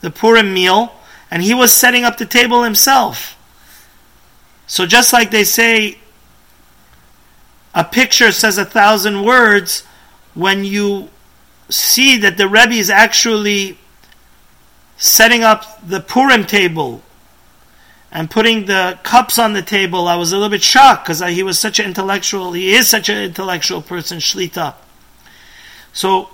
the 0.00 0.10
Purim 0.10 0.54
meal, 0.54 0.94
and 1.30 1.42
he 1.42 1.52
was 1.52 1.76
setting 1.76 2.04
up 2.04 2.16
the 2.16 2.24
table 2.24 2.62
himself. 2.62 3.36
So 4.66 4.86
just 4.86 5.12
like 5.12 5.30
they 5.30 5.44
say, 5.44 5.98
a 7.74 7.84
picture 7.84 8.32
says 8.32 8.56
a 8.56 8.64
thousand 8.64 9.24
words, 9.26 9.82
when 10.32 10.64
you 10.64 11.10
see 11.68 12.16
that 12.16 12.38
the 12.38 12.48
Rebbe 12.48 12.72
is 12.72 12.88
actually 12.88 13.76
setting 15.00 15.42
up 15.42 15.64
the 15.84 15.98
Purim 15.98 16.44
table 16.44 17.02
and 18.12 18.30
putting 18.30 18.66
the 18.66 18.98
cups 19.02 19.38
on 19.38 19.54
the 19.54 19.62
table, 19.62 20.06
I 20.06 20.14
was 20.16 20.30
a 20.30 20.36
little 20.36 20.50
bit 20.50 20.62
shocked 20.62 21.04
because 21.04 21.20
he 21.20 21.42
was 21.42 21.58
such 21.58 21.80
an 21.80 21.86
intellectual, 21.86 22.52
he 22.52 22.74
is 22.74 22.88
such 22.88 23.08
an 23.08 23.16
intellectual 23.16 23.80
person, 23.80 24.18
Shlita. 24.18 24.74
So 25.92 26.28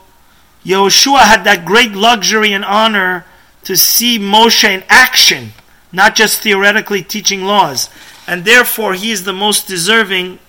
Yehoshua 0.65 1.21
had 1.21 1.45
that 1.45 1.65
great 1.65 1.93
luxury 1.93 2.53
and 2.53 2.65
honor 2.65 3.25
to 3.65 3.77
see 3.77 4.19
Moshe 4.19 4.65
in 4.65 4.83
action, 4.89 5.53
not 5.93 6.17
just 6.17 6.43
theoretically 6.43 7.03
teaching 7.03 7.45
laws. 7.45 7.89
And 8.27 8.45
therefore, 8.45 8.95
he 8.95 9.13
is 9.13 9.23
the 9.23 9.33
most 9.33 9.69
deserving 9.69 10.41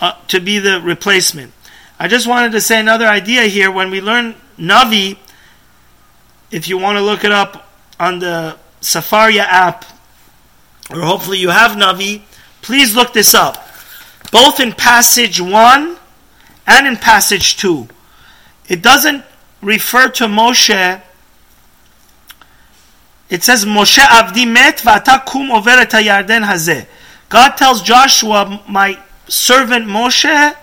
uh, 0.00 0.12
to 0.28 0.40
be 0.40 0.60
the 0.60 0.80
replacement. 0.80 1.52
I 1.98 2.06
just 2.06 2.28
wanted 2.28 2.52
to 2.52 2.60
say 2.60 2.78
another 2.78 3.06
idea 3.06 3.42
here. 3.42 3.72
When 3.72 3.90
we 3.90 4.00
learn 4.00 4.36
Navi, 4.56 5.18
if 6.50 6.68
you 6.68 6.78
want 6.78 6.98
to 6.98 7.02
look 7.02 7.24
it 7.24 7.32
up 7.32 7.68
on 7.98 8.18
the 8.18 8.56
Sefaria 8.80 9.44
app, 9.44 9.84
or 10.90 11.00
hopefully 11.00 11.38
you 11.38 11.50
have 11.50 11.72
Navi, 11.72 12.22
please 12.62 12.94
look 12.94 13.12
this 13.12 13.34
up. 13.34 13.66
Both 14.30 14.60
in 14.60 14.72
passage 14.72 15.40
1 15.40 15.96
and 16.66 16.86
in 16.86 16.96
passage 16.96 17.56
2 17.56 17.88
it 18.68 18.82
doesn't 18.82 19.24
refer 19.62 20.08
to 20.08 20.24
Moshe. 20.24 21.02
It 23.28 23.42
says 23.42 23.64
Moshe 23.64 24.02
Avdi 24.02 24.50
met 24.50 24.78
v'ata 24.78 25.24
kum 25.24 25.50
over 25.50 25.70
hayarden 25.70 26.44
hazeh. 26.44 26.86
God 27.28 27.50
tells 27.56 27.82
Joshua, 27.82 28.62
my 28.68 28.98
servant 29.28 29.86
Moshe 29.86 30.56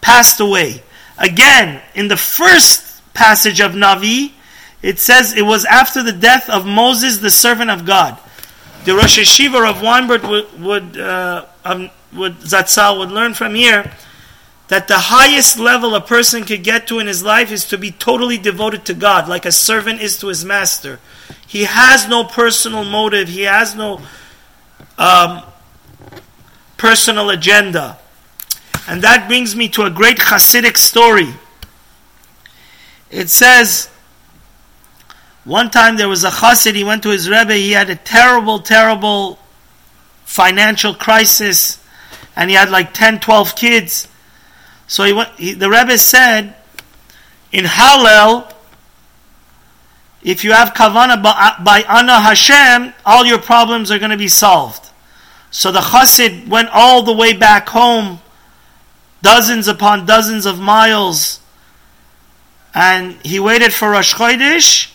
passed 0.00 0.40
away. 0.40 0.82
Again, 1.18 1.80
in 1.94 2.08
the 2.08 2.16
first 2.16 3.02
passage 3.14 3.60
of 3.60 3.72
Navi, 3.72 4.32
it 4.84 4.98
says 4.98 5.32
it 5.32 5.46
was 5.46 5.64
after 5.64 6.02
the 6.02 6.12
death 6.12 6.50
of 6.50 6.66
Moses, 6.66 7.16
the 7.16 7.30
servant 7.30 7.70
of 7.70 7.86
God. 7.86 8.18
The 8.84 8.94
Rosh 8.94 9.18
Yeshiva 9.18 9.70
of 9.70 9.80
Weinberg 9.80 10.24
would, 10.24 10.60
would, 10.60 11.00
uh, 11.00 11.46
um, 11.64 11.88
would 12.12 12.36
Zatzal 12.40 12.98
would 12.98 13.10
learn 13.10 13.32
from 13.32 13.54
here 13.54 13.90
that 14.68 14.86
the 14.86 14.98
highest 14.98 15.58
level 15.58 15.94
a 15.94 16.02
person 16.02 16.44
could 16.44 16.62
get 16.62 16.86
to 16.88 16.98
in 16.98 17.06
his 17.06 17.22
life 17.22 17.50
is 17.50 17.64
to 17.68 17.78
be 17.78 17.92
totally 17.92 18.36
devoted 18.36 18.84
to 18.84 18.92
God, 18.92 19.26
like 19.26 19.46
a 19.46 19.52
servant 19.52 20.02
is 20.02 20.18
to 20.18 20.26
his 20.26 20.44
master. 20.44 21.00
He 21.46 21.64
has 21.64 22.06
no 22.06 22.24
personal 22.24 22.84
motive, 22.84 23.28
he 23.28 23.42
has 23.42 23.74
no 23.74 24.02
um, 24.98 25.44
personal 26.76 27.30
agenda. 27.30 27.96
And 28.86 29.00
that 29.00 29.28
brings 29.28 29.56
me 29.56 29.70
to 29.70 29.84
a 29.84 29.90
great 29.90 30.18
Hasidic 30.18 30.76
story. 30.76 31.32
It 33.10 33.30
says, 33.30 33.88
one 35.44 35.70
time 35.70 35.96
there 35.96 36.08
was 36.08 36.24
a 36.24 36.30
Chassid, 36.30 36.74
he 36.74 36.84
went 36.84 37.02
to 37.02 37.10
his 37.10 37.28
Rebbe, 37.28 37.54
he 37.54 37.72
had 37.72 37.90
a 37.90 37.96
terrible, 37.96 38.58
terrible 38.58 39.38
financial 40.24 40.94
crisis, 40.94 41.82
and 42.34 42.50
he 42.50 42.56
had 42.56 42.70
like 42.70 42.92
10, 42.94 43.20
12 43.20 43.54
kids 43.54 44.08
so 44.86 45.04
he 45.04 45.12
went, 45.12 45.30
he, 45.38 45.54
the 45.54 45.70
Rebbe 45.70 45.96
said, 45.98 46.54
in 47.52 47.64
Hallel, 47.64 48.52
if 50.22 50.44
you 50.44 50.52
have 50.52 50.72
kavana 50.74 51.22
by, 51.22 51.30
uh, 51.30 51.62
by 51.62 51.82
Ana 51.82 52.20
Hashem, 52.20 52.94
all 53.04 53.24
your 53.24 53.38
problems 53.38 53.90
are 53.90 53.98
going 53.98 54.10
to 54.10 54.16
be 54.16 54.28
solved. 54.28 54.90
So 55.50 55.70
the 55.70 55.80
Chassid 55.80 56.48
went 56.48 56.68
all 56.72 57.02
the 57.02 57.12
way 57.12 57.32
back 57.32 57.68
home, 57.68 58.20
dozens 59.22 59.68
upon 59.68 60.06
dozens 60.06 60.46
of 60.46 60.60
miles, 60.60 61.40
and 62.74 63.14
he 63.24 63.38
waited 63.38 63.72
for 63.72 63.90
Rosh 63.90 64.14
Chodesh. 64.14 64.90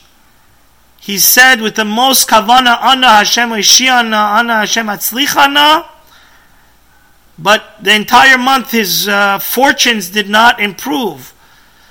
He 1.09 1.17
said 1.17 1.59
with 1.59 1.73
the 1.73 1.85
most 1.85 2.29
kavana, 2.29 2.79
Ana 2.83 3.07
Hashem 3.07 3.49
Ishiana, 3.49 4.37
Ana 4.37 4.57
Hashem 4.57 4.85
Atzlichana, 4.85 5.87
but 7.39 7.83
the 7.83 7.95
entire 7.95 8.37
month 8.37 8.69
his 8.69 9.07
uh, 9.07 9.39
fortunes 9.39 10.09
did 10.09 10.29
not 10.29 10.59
improve. 10.59 11.33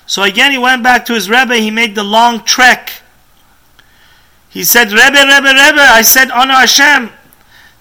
So 0.06 0.22
again, 0.22 0.52
he 0.52 0.58
went 0.58 0.84
back 0.84 1.04
to 1.06 1.14
his 1.14 1.28
Rebbe. 1.28 1.56
He 1.56 1.72
made 1.72 1.96
the 1.96 2.04
long 2.04 2.44
trek 2.44 3.02
He 4.50 4.62
said, 4.62 4.92
Rebbe, 4.92 5.18
Rebbe, 5.18 5.48
Rebbe. 5.48 5.82
I 5.82 6.02
said, 6.02 6.30
Ana 6.30 6.60
Hashem. 6.60 7.10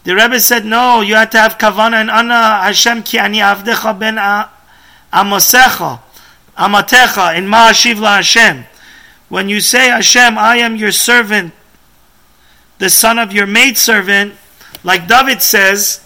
The 0.05 0.15
Rebbe 0.15 0.39
said, 0.39 0.65
no, 0.65 1.01
you 1.01 1.13
have 1.13 1.29
to 1.29 1.37
have 1.37 1.59
kavana 1.59 2.01
and 2.01 2.09
Ana 2.09 2.63
Hashem 2.63 3.03
ki 3.03 3.19
ani 3.19 3.41
avdecha 3.41 3.99
ben 3.99 4.15
amosecha, 5.13 5.99
amatecha, 6.57 7.37
in 7.37 7.45
ma'ashiv 7.45 7.99
la 7.99 8.15
Hashem. 8.15 8.65
When 9.29 9.49
you 9.49 9.59
say, 9.59 9.89
Hashem, 9.89 10.37
I 10.37 10.57
am 10.57 10.75
your 10.75 10.91
servant, 10.91 11.53
the 12.77 12.89
son 12.89 13.19
of 13.19 13.33
your 13.33 13.47
maidservant, 13.47 14.35
like 14.83 15.07
David 15.07 15.41
says, 15.41 16.03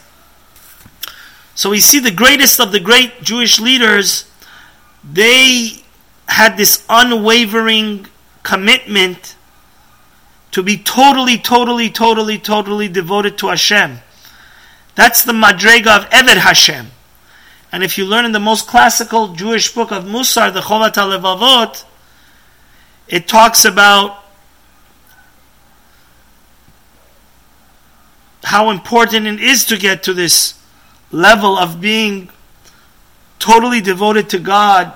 so 1.54 1.70
we 1.70 1.80
see 1.80 2.00
the 2.00 2.12
greatest 2.12 2.60
of 2.60 2.72
the 2.72 2.80
great 2.80 3.22
Jewish 3.22 3.60
leaders, 3.60 4.26
they 5.04 5.84
had 6.28 6.58
this 6.58 6.86
unwavering 6.90 8.08
commitment 8.42 9.36
to 10.52 10.64
be 10.64 10.78
totally, 10.78 11.38
totally, 11.38 11.90
totally, 11.90 12.40
totally 12.40 12.88
devoted 12.88 13.38
to 13.40 13.48
Hashem. 13.48 14.00
That's 14.96 15.24
the 15.24 15.34
madrega 15.34 15.98
of 15.98 16.10
Eved 16.10 16.38
Hashem. 16.38 16.88
And 17.72 17.84
if 17.84 17.98
you 17.98 18.06
learn 18.06 18.26
in 18.26 18.32
the 18.32 18.40
most 18.40 18.68
classical 18.68 19.30
Jewish 19.34 19.74
book 19.74 19.92
of 19.92 20.04
Musar, 20.04 20.54
the 20.54 20.62
Chovot 20.62 20.94
HaLevavot, 20.94 21.86
it 23.12 23.28
talks 23.28 23.66
about 23.66 24.24
how 28.44 28.72
important 28.72 29.28
it 29.28 29.42
is 29.42 29.66
to 29.66 29.78
get 29.78 30.04
to 30.04 30.14
this 30.14 30.58
level 31.12 31.58
of 31.58 31.82
being 31.82 32.30
totally 33.38 33.82
devoted 33.82 34.30
to 34.30 34.40
God 34.40 34.94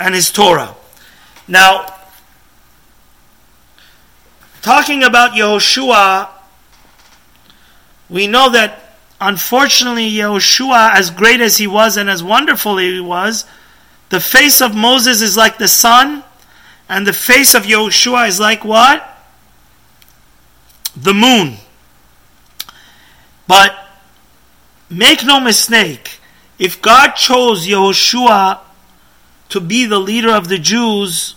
and 0.00 0.14
His 0.14 0.32
Torah. 0.32 0.74
Now, 1.46 1.86
talking 4.62 5.04
about 5.04 5.32
Yehoshua, 5.32 6.28
we 8.08 8.26
know 8.26 8.50
that 8.50 8.96
unfortunately 9.20 10.10
Yehoshua, 10.10 10.94
as 10.94 11.10
great 11.10 11.40
as 11.40 11.58
he 11.58 11.66
was 11.66 11.98
and 11.98 12.08
as 12.08 12.22
wonderful 12.22 12.78
he 12.78 12.98
was, 12.98 13.44
the 14.08 14.20
face 14.20 14.62
of 14.62 14.74
Moses 14.74 15.20
is 15.20 15.36
like 15.36 15.58
the 15.58 15.68
sun, 15.68 16.24
and 16.92 17.06
the 17.06 17.12
face 17.14 17.54
of 17.54 17.62
Yehoshua 17.62 18.28
is 18.28 18.38
like 18.38 18.66
what? 18.66 19.02
The 20.94 21.14
moon. 21.14 21.56
But 23.46 23.74
make 24.90 25.24
no 25.24 25.40
mistake, 25.40 26.20
if 26.58 26.82
God 26.82 27.12
chose 27.12 27.66
Yehoshua 27.66 28.58
to 29.48 29.60
be 29.60 29.86
the 29.86 29.98
leader 29.98 30.32
of 30.32 30.48
the 30.48 30.58
Jews, 30.58 31.34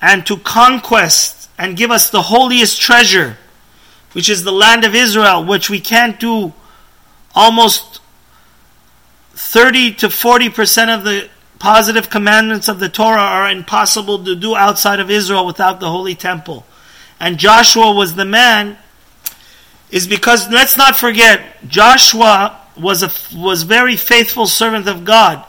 and 0.00 0.26
to 0.26 0.38
conquest 0.38 1.48
and 1.56 1.76
give 1.76 1.92
us 1.92 2.10
the 2.10 2.22
holiest 2.22 2.82
treasure, 2.82 3.38
which 4.10 4.28
is 4.28 4.42
the 4.42 4.50
land 4.50 4.84
of 4.84 4.92
Israel, 4.92 5.44
which 5.44 5.70
we 5.70 5.78
can't 5.78 6.18
do 6.18 6.52
almost 7.32 8.00
30 9.34 9.94
to 9.94 10.08
40% 10.08 10.92
of 10.92 11.04
the 11.04 11.30
positive 11.62 12.10
commandments 12.10 12.66
of 12.66 12.80
the 12.80 12.88
Torah 12.88 13.20
are 13.20 13.48
impossible 13.48 14.24
to 14.24 14.34
do 14.34 14.56
outside 14.56 14.98
of 14.98 15.08
Israel 15.08 15.46
without 15.46 15.78
the 15.78 15.88
holy 15.88 16.16
temple. 16.16 16.66
And 17.20 17.38
Joshua 17.38 17.92
was 17.92 18.16
the 18.16 18.24
man, 18.24 18.76
is 19.88 20.08
because 20.08 20.50
let's 20.50 20.76
not 20.76 20.96
forget, 20.96 21.40
Joshua 21.68 22.60
was 22.76 23.04
a 23.04 23.12
was 23.38 23.62
very 23.62 23.94
faithful 23.94 24.48
servant 24.48 24.88
of 24.88 25.04
God. 25.04 25.44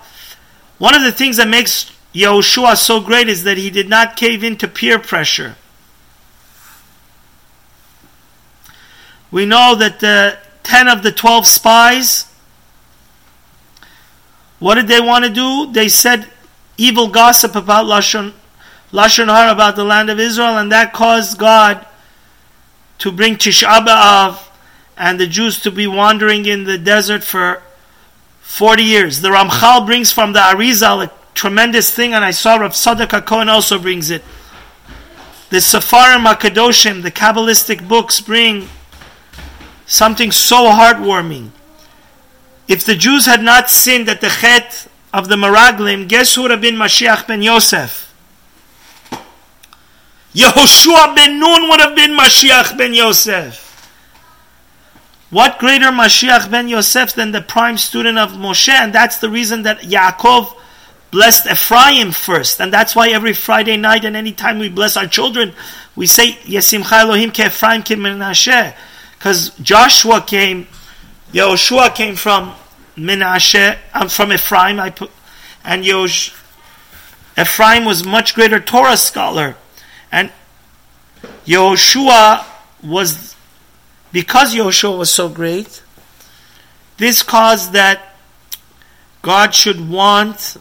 One 0.77 0.93
of 0.93 1.01
the 1.01 1.11
things 1.11 1.37
that 1.37 1.47
makes 1.47 1.91
Yehoshua 2.13 2.77
so 2.77 3.01
great 3.01 3.27
is 3.27 3.43
that 3.45 3.57
he 3.57 3.71
did 3.71 3.89
not 3.89 4.15
cave 4.15 4.43
into 4.43 4.67
peer 4.67 4.99
pressure. 4.99 5.55
We 9.31 9.47
know 9.47 9.73
that 9.73 9.99
the 9.99 10.37
10 10.61 10.89
of 10.89 11.01
the 11.01 11.11
12 11.11 11.47
spies, 11.47 12.27
what 14.63 14.75
did 14.75 14.87
they 14.87 15.01
want 15.01 15.25
to 15.25 15.29
do? 15.29 15.73
They 15.73 15.89
said 15.89 16.25
evil 16.77 17.09
gossip 17.09 17.53
about 17.53 17.85
Lashon, 17.85 18.31
Lashon 18.93 19.27
Har, 19.27 19.49
about 19.49 19.75
the 19.75 19.83
land 19.83 20.09
of 20.09 20.21
Israel, 20.21 20.57
and 20.57 20.71
that 20.71 20.93
caused 20.93 21.37
God 21.37 21.85
to 22.99 23.11
bring 23.11 23.35
Tisha 23.35 23.85
B'Av 23.85 24.41
and 24.97 25.19
the 25.19 25.27
Jews 25.27 25.59
to 25.63 25.69
be 25.69 25.85
wandering 25.85 26.45
in 26.45 26.63
the 26.63 26.77
desert 26.77 27.25
for 27.25 27.61
40 28.39 28.83
years. 28.83 29.19
The 29.19 29.31
Ramchal 29.31 29.85
brings 29.85 30.13
from 30.13 30.31
the 30.31 30.39
Arizal 30.39 31.07
a 31.07 31.11
tremendous 31.33 31.93
thing, 31.93 32.13
and 32.13 32.23
I 32.23 32.31
saw 32.31 32.55
Rav 32.55 32.71
Tzadok 32.71 33.25
Cohen 33.25 33.49
also 33.49 33.77
brings 33.77 34.09
it. 34.11 34.23
The 35.49 35.57
Sefarim 35.57 36.25
HaKadoshim, 36.25 37.03
the 37.03 37.11
Kabbalistic 37.11 37.85
books, 37.85 38.21
bring 38.21 38.69
something 39.85 40.31
so 40.31 40.71
heartwarming. 40.71 41.49
If 42.67 42.85
the 42.85 42.95
Jews 42.95 43.25
had 43.25 43.41
not 43.41 43.69
sinned 43.69 44.09
at 44.09 44.21
the 44.21 44.29
Chet 44.29 44.87
of 45.13 45.27
the 45.27 45.35
Meraglim, 45.35 46.07
guess 46.07 46.35
who 46.35 46.43
would 46.43 46.51
have 46.51 46.61
been 46.61 46.75
Mashiach 46.75 47.27
ben 47.27 47.41
Yosef? 47.41 48.13
Yehoshua 50.33 51.15
ben 51.15 51.39
Nun 51.39 51.69
would 51.69 51.79
have 51.79 51.95
been 51.95 52.17
Mashiach 52.17 52.77
ben 52.77 52.93
Yosef. 52.93 53.63
What 55.29 55.57
greater 55.59 55.87
Mashiach 55.87 56.49
ben 56.49 56.67
Yosef 56.67 57.13
than 57.13 57.31
the 57.31 57.41
prime 57.41 57.77
student 57.77 58.17
of 58.17 58.33
Moshe? 58.33 58.69
And 58.69 58.93
that's 58.93 59.17
the 59.17 59.29
reason 59.29 59.63
that 59.63 59.79
Yaakov 59.79 60.55
blessed 61.11 61.47
Ephraim 61.47 62.11
first. 62.11 62.59
And 62.59 62.73
that's 62.73 62.95
why 62.95 63.09
every 63.09 63.33
Friday 63.33 63.77
night 63.77 64.05
and 64.05 64.15
any 64.15 64.31
time 64.31 64.59
we 64.59 64.69
bless 64.69 64.97
our 64.97 65.07
children, 65.07 65.53
we 65.95 66.07
say, 66.07 66.33
Yesimcha 66.43 67.01
Elohim 67.01 67.31
ke 67.31 67.41
Ephraim 67.41 67.81
ke 67.81 67.97
Menashe. 67.97 68.75
Because 69.17 69.49
Joshua 69.57 70.21
came, 70.21 70.67
Yehoshua 71.33 71.95
came 71.95 72.15
from 72.15 72.53
Menashe, 72.95 73.77
I'm 73.91 74.07
from 74.07 74.31
Ephraim, 74.31 74.79
I 74.79 74.91
put, 74.91 75.09
and 75.63 75.83
Yehosh, 75.83 76.29
Ephraim 77.37 77.85
was 77.85 78.05
much 78.05 78.35
greater 78.35 78.59
Torah 78.59 78.97
scholar. 78.97 79.55
And 80.11 80.31
Yehoshua 81.45 82.45
was, 82.83 83.35
because 84.11 84.53
Yehoshua 84.53 84.95
was 84.95 85.09
so 85.09 85.27
great, 85.27 85.81
this 86.97 87.23
caused 87.23 87.73
that 87.73 88.15
God 89.23 89.55
should 89.55 89.89
want 89.89 90.57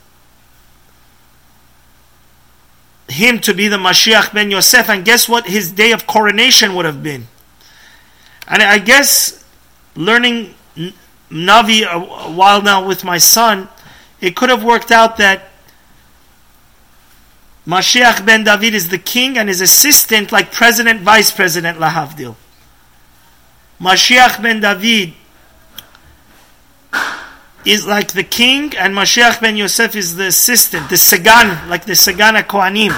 him 3.09 3.41
to 3.41 3.53
be 3.53 3.69
the 3.69 3.77
Mashiach 3.77 4.33
ben 4.33 4.51
Yosef, 4.51 4.89
and 4.89 5.05
guess 5.05 5.29
what 5.29 5.47
his 5.47 5.71
day 5.71 5.93
of 5.93 6.07
coronation 6.07 6.75
would 6.75 6.87
have 6.87 7.03
been? 7.03 7.27
And 8.49 8.63
I 8.63 8.79
guess 8.79 9.45
learning 9.95 10.55
Navi 11.31 11.83
a 11.83 11.99
while 12.33 12.63
now 12.63 12.87
with 12.87 13.05
my 13.05 13.19
son, 13.19 13.69
it 14.21 14.37
could 14.37 14.51
have 14.51 14.65
worked 14.65 14.91
out 14.91 15.17
that 15.17 15.51
Mashiach 17.67 18.25
ben 18.27 18.45
David 18.45 18.75
is 18.75 18.89
the 18.89 18.99
king 18.99 19.39
and 19.39 19.49
his 19.49 19.61
assistant 19.61 20.33
like 20.33 20.53
president, 20.53 21.01
vice 21.01 21.31
president, 21.31 21.79
Lahavdil. 21.79 22.35
Mashiach 23.81 24.43
ben 24.43 24.61
David 24.61 25.15
is 27.65 27.87
like 27.87 28.13
the 28.13 28.25
king, 28.25 28.77
and 28.77 28.95
Mashiach 28.95 29.41
ben 29.41 29.57
Yosef 29.57 29.95
is 29.95 30.17
the 30.17 30.27
assistant, 30.27 30.91
the 30.91 30.97
Sagan, 30.97 31.69
like 31.69 31.85
the 31.85 31.93
Sagana 31.93 32.43
Kohanim. 32.43 32.93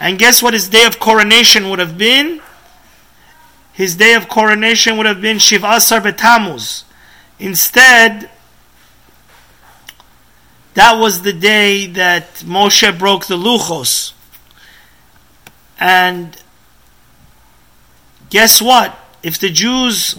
And 0.00 0.18
guess 0.18 0.42
what 0.42 0.52
his 0.52 0.68
day 0.68 0.84
of 0.84 1.00
coronation 1.00 1.70
would 1.70 1.78
have 1.78 1.96
been? 1.96 2.40
His 3.72 3.96
day 3.96 4.14
of 4.14 4.28
coronation 4.28 4.96
would 4.96 5.06
have 5.06 5.20
been 5.20 5.38
Shiva 5.38 5.68
Asar 5.76 6.00
Betamuz. 6.00 6.84
Instead, 7.38 8.30
that 10.74 10.98
was 10.98 11.22
the 11.22 11.32
day 11.32 11.86
that 11.86 12.34
Moshe 12.46 12.98
broke 12.98 13.26
the 13.26 13.36
Luchos. 13.36 14.12
And 15.78 16.36
guess 18.30 18.60
what? 18.60 18.98
If 19.22 19.38
the 19.38 19.50
Jews 19.50 20.18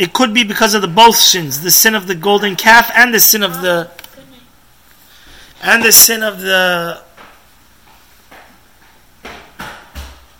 it 0.00 0.14
could 0.14 0.32
be 0.32 0.44
because 0.44 0.72
of 0.72 0.80
the 0.80 0.88
both 0.88 1.16
sins, 1.16 1.60
the 1.60 1.70
sin 1.70 1.94
of 1.94 2.06
the 2.06 2.14
golden 2.14 2.56
calf 2.56 2.90
and 2.94 3.12
the 3.12 3.20
sin 3.20 3.42
of 3.42 3.60
the 3.60 3.90
and 5.62 5.82
the 5.82 5.92
sin 5.92 6.22
of 6.22 6.40
the 6.40 7.02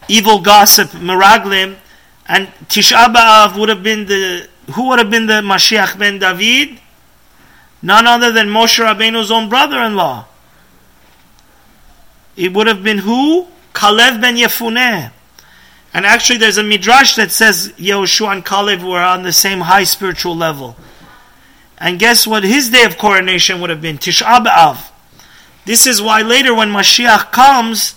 evil 0.09 0.41
gossip, 0.41 0.89
Meraglim, 0.93 1.77
and 2.25 2.49
Tisha 2.69 3.13
B'Av 3.13 3.59
would 3.59 3.69
have 3.69 3.83
been 3.83 4.07
the 4.07 4.49
who 4.71 4.89
would 4.89 4.99
have 4.99 5.11
been 5.11 5.27
the 5.27 5.41
Mashiach 5.41 5.99
ben 5.99 6.19
David? 6.19 6.81
None 7.83 8.07
other 8.07 8.31
than 8.31 8.49
Moshe 8.49 8.79
Rabbeinu's 8.79 9.31
own 9.31 9.49
brother-in-law. 9.49 10.27
It 12.37 12.53
would 12.53 12.67
have 12.67 12.83
been 12.83 12.99
who? 12.99 13.49
Kalev 13.75 14.21
ben 14.21 14.37
Yefuneh. 14.37 15.13
And 15.93 16.07
actually, 16.07 16.39
there's 16.39 16.59
a 16.59 16.63
midrash 16.63 17.17
that 17.17 17.33
says 17.33 17.73
Yehoshua 17.77 18.33
and 18.33 18.47
Kalev 18.47 18.83
were 18.83 19.01
on 19.01 19.23
the 19.23 19.33
same 19.33 19.61
high 19.61 19.85
spiritual 19.85 20.37
level. 20.37 20.77
And 21.79 21.99
guess 21.99 22.27
what 22.27 22.45
his 22.45 22.71
day 22.71 22.85
of 22.85 22.99
coronation 22.99 23.61
would 23.61 23.71
have 23.71 23.81
been? 23.81 23.99
Tisha 23.99 24.45
B'Av. 24.45 24.91
This 25.65 25.87
is 25.87 26.01
why 26.01 26.23
later, 26.23 26.55
when 26.55 26.69
Mashiach 26.69 27.33
comes, 27.33 27.95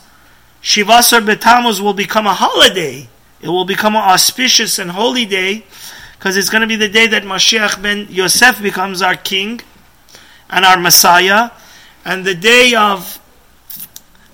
Shivasar 0.62 1.26
Betamuz 1.26 1.82
will 1.82 1.94
become 1.94 2.26
a 2.26 2.34
holiday. 2.34 3.10
It 3.42 3.50
will 3.50 3.66
become 3.66 3.96
an 3.96 4.02
auspicious 4.02 4.80
and 4.80 4.92
holy 4.92 5.26
day 5.26 5.66
because 6.24 6.38
it's 6.38 6.50
going 6.50 6.62
to 6.62 6.68
be 6.68 6.78
the 6.78 6.88
day 6.88 7.06
that 7.06 7.24
Mashiach 7.24 7.82
ben 7.82 8.08
Yosef 8.10 8.62
becomes 8.62 9.02
our 9.02 9.16
king 9.18 9.60
and 10.50 10.64
our 10.64 10.80
Messiah. 10.80 11.52
And 12.06 12.24
the 12.24 12.34
day 12.34 12.76
of 12.76 13.20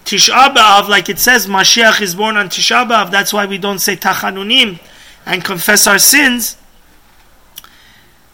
Tisha 0.06 0.54
B'Av, 0.54 0.88
like 0.88 1.10
it 1.10 1.18
says, 1.18 1.48
Mashiach 1.48 2.00
is 2.02 2.14
born 2.14 2.38
on 2.38 2.50
Tisha 2.50 2.88
B'Av. 2.88 3.10
That's 3.10 3.34
why 3.34 3.48
we 3.48 3.58
don't 3.58 3.80
say 3.80 3.96
Tachanunim 3.96 4.80
and 5.26 5.44
confess 5.44 5.88
our 5.88 5.98
sins. 5.98 6.58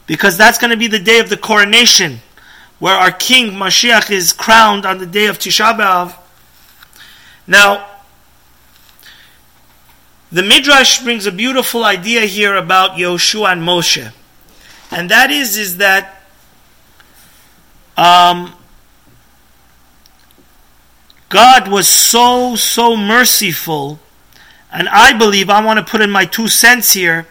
Because 0.05 0.35
that's 0.35 0.57
going 0.57 0.71
to 0.71 0.77
be 0.77 0.87
the 0.87 0.99
day 0.99 1.19
of 1.19 1.29
the 1.29 1.37
coronation, 1.37 2.19
where 2.79 2.97
our 2.97 3.11
king 3.11 3.51
Mashiach 3.51 4.11
is 4.11 4.33
crowned 4.33 4.85
on 4.85 4.97
the 4.97 5.07
day 5.07 5.27
of 5.27 5.39
Tisha 5.39 5.73
B'Av. 5.79 6.13
Now, 7.47 7.87
the 10.35 10.43
Midrash 10.43 11.01
brings 11.01 11.25
a 11.25 11.31
beautiful 11.31 11.85
idea 11.85 12.25
here 12.25 12.57
about 12.57 12.97
Yoshua 12.97 13.53
and 13.53 13.61
Moshe. 13.61 14.11
And 14.91 15.09
that 15.09 15.31
is, 15.31 15.55
is 15.55 15.77
that 15.77 16.23
um, 17.95 18.53
God 21.29 21.69
was 21.69 21.87
so, 21.87 22.57
so 22.57 22.97
merciful. 22.97 24.01
And 24.73 24.89
I 24.89 25.17
believe, 25.17 25.49
I 25.49 25.63
want 25.63 25.79
to 25.79 25.89
put 25.89 26.01
in 26.01 26.11
my 26.11 26.25
two 26.25 26.49
cents 26.49 26.91
here. 26.91 27.27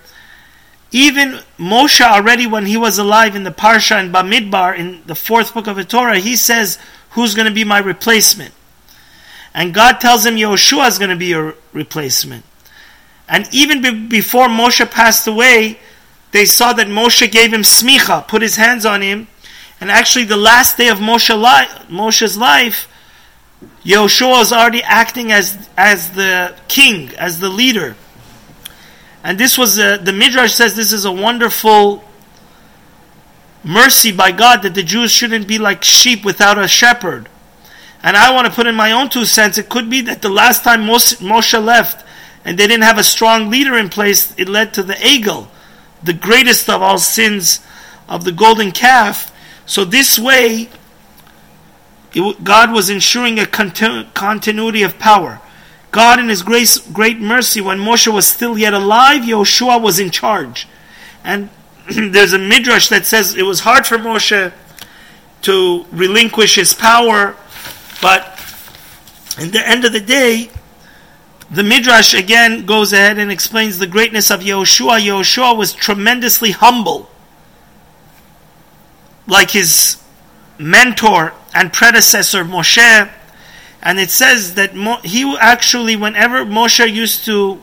Even 0.90 1.40
Moshe 1.58 2.00
already, 2.00 2.46
when 2.46 2.64
he 2.64 2.78
was 2.78 2.96
alive 2.96 3.36
in 3.36 3.44
the 3.44 3.50
Parsha 3.50 4.00
and 4.00 4.14
Bamidbar, 4.14 4.78
in 4.78 5.02
the 5.04 5.14
fourth 5.14 5.52
book 5.52 5.66
of 5.66 5.76
the 5.76 5.84
Torah, 5.84 6.20
he 6.20 6.36
says, 6.36 6.78
Who's 7.10 7.34
going 7.34 7.48
to 7.48 7.54
be 7.54 7.64
my 7.64 7.80
replacement? 7.80 8.54
And 9.52 9.74
God 9.74 10.00
tells 10.00 10.24
him 10.24 10.36
Yoshua 10.36 10.88
is 10.88 10.96
going 10.96 11.10
to 11.10 11.16
be 11.16 11.26
your 11.26 11.54
replacement. 11.74 12.46
And 13.28 13.48
even 13.52 13.82
be- 13.82 14.06
before 14.06 14.48
Moshe 14.48 14.88
passed 14.90 15.26
away, 15.26 15.78
they 16.32 16.44
saw 16.44 16.72
that 16.72 16.88
Moshe 16.88 17.30
gave 17.30 17.52
him 17.52 17.62
smicha, 17.62 18.26
put 18.26 18.42
his 18.42 18.56
hands 18.56 18.84
on 18.84 19.02
him. 19.02 19.28
And 19.80 19.90
actually, 19.90 20.24
the 20.24 20.36
last 20.36 20.76
day 20.76 20.88
of 20.88 20.98
Moshe 20.98 21.30
li- 21.30 21.94
Moshe's 21.94 22.36
life, 22.36 22.88
Yoshua 23.84 24.42
is 24.42 24.52
already 24.52 24.82
acting 24.82 25.32
as, 25.32 25.68
as 25.76 26.10
the 26.10 26.54
king, 26.68 27.10
as 27.16 27.40
the 27.40 27.48
leader. 27.48 27.96
And 29.22 29.38
this 29.38 29.56
was, 29.56 29.78
a, 29.78 29.96
the 29.96 30.12
Midrash 30.12 30.52
says 30.52 30.76
this 30.76 30.92
is 30.92 31.04
a 31.04 31.12
wonderful 31.12 32.04
mercy 33.62 34.12
by 34.12 34.30
God 34.32 34.62
that 34.62 34.74
the 34.74 34.82
Jews 34.82 35.10
shouldn't 35.10 35.48
be 35.48 35.58
like 35.58 35.82
sheep 35.82 36.24
without 36.24 36.58
a 36.58 36.68
shepherd. 36.68 37.28
And 38.02 38.16
I 38.16 38.32
want 38.32 38.46
to 38.46 38.52
put 38.52 38.66
in 38.66 38.74
my 38.74 38.92
own 38.92 39.08
two 39.08 39.24
cents. 39.24 39.56
It 39.56 39.70
could 39.70 39.88
be 39.88 40.02
that 40.02 40.20
the 40.20 40.28
last 40.28 40.62
time 40.62 40.82
Moshe 40.82 41.64
left 41.64 42.04
and 42.44 42.58
they 42.58 42.66
didn't 42.66 42.84
have 42.84 42.98
a 42.98 43.04
strong 43.04 43.50
leader 43.50 43.76
in 43.76 43.88
place, 43.88 44.34
it 44.36 44.48
led 44.48 44.74
to 44.74 44.82
the 44.82 44.94
Egel, 44.94 45.48
the 46.02 46.12
greatest 46.12 46.68
of 46.68 46.82
all 46.82 46.98
sins 46.98 47.60
of 48.08 48.24
the 48.24 48.32
golden 48.32 48.70
calf. 48.70 49.32
So 49.66 49.84
this 49.84 50.18
way, 50.18 50.68
it, 52.12 52.44
God 52.44 52.72
was 52.72 52.90
ensuring 52.90 53.38
a 53.38 53.44
continu- 53.44 54.12
continuity 54.14 54.82
of 54.82 54.98
power. 54.98 55.40
God, 55.90 56.18
in 56.18 56.28
His 56.28 56.42
grace, 56.42 56.78
great 56.78 57.18
mercy, 57.18 57.60
when 57.60 57.78
Moshe 57.78 58.12
was 58.12 58.26
still 58.26 58.58
yet 58.58 58.74
alive, 58.74 59.22
Yoshua 59.22 59.80
was 59.80 59.98
in 59.98 60.10
charge. 60.10 60.68
And 61.22 61.48
there's 61.90 62.32
a 62.32 62.38
midrash 62.38 62.88
that 62.88 63.06
says 63.06 63.34
it 63.34 63.44
was 63.44 63.60
hard 63.60 63.86
for 63.86 63.96
Moshe 63.96 64.52
to 65.42 65.86
relinquish 65.92 66.54
his 66.54 66.74
power 66.74 67.36
but 68.04 68.38
in 69.38 69.50
the 69.50 69.66
end 69.66 69.86
of 69.86 69.94
the 69.94 70.00
day, 70.00 70.50
the 71.54 71.62
Midrash 71.62 72.14
again 72.14 72.66
goes 72.66 72.92
ahead 72.92 73.18
and 73.18 73.30
explains 73.30 73.78
the 73.78 73.86
greatness 73.86 74.30
of 74.30 74.40
Yehoshua. 74.40 75.00
Yehoshua 75.00 75.56
was 75.56 75.72
tremendously 75.72 76.50
humble, 76.50 77.08
like 79.26 79.50
his 79.52 79.96
mentor 80.58 81.32
and 81.54 81.72
predecessor 81.72 82.44
Moshe. 82.44 83.10
And 83.82 84.00
it 84.00 84.10
says 84.10 84.54
that 84.54 84.72
he 85.04 85.36
actually, 85.38 85.94
whenever 85.96 86.44
Moshe 86.44 86.92
used 86.92 87.24
to 87.26 87.62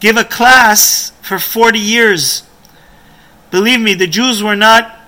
give 0.00 0.16
a 0.16 0.24
class 0.24 1.10
for 1.20 1.38
40 1.38 1.78
years, 1.78 2.42
believe 3.50 3.80
me, 3.80 3.94
the 3.94 4.06
Jews 4.06 4.42
were 4.42 4.56
not 4.56 4.98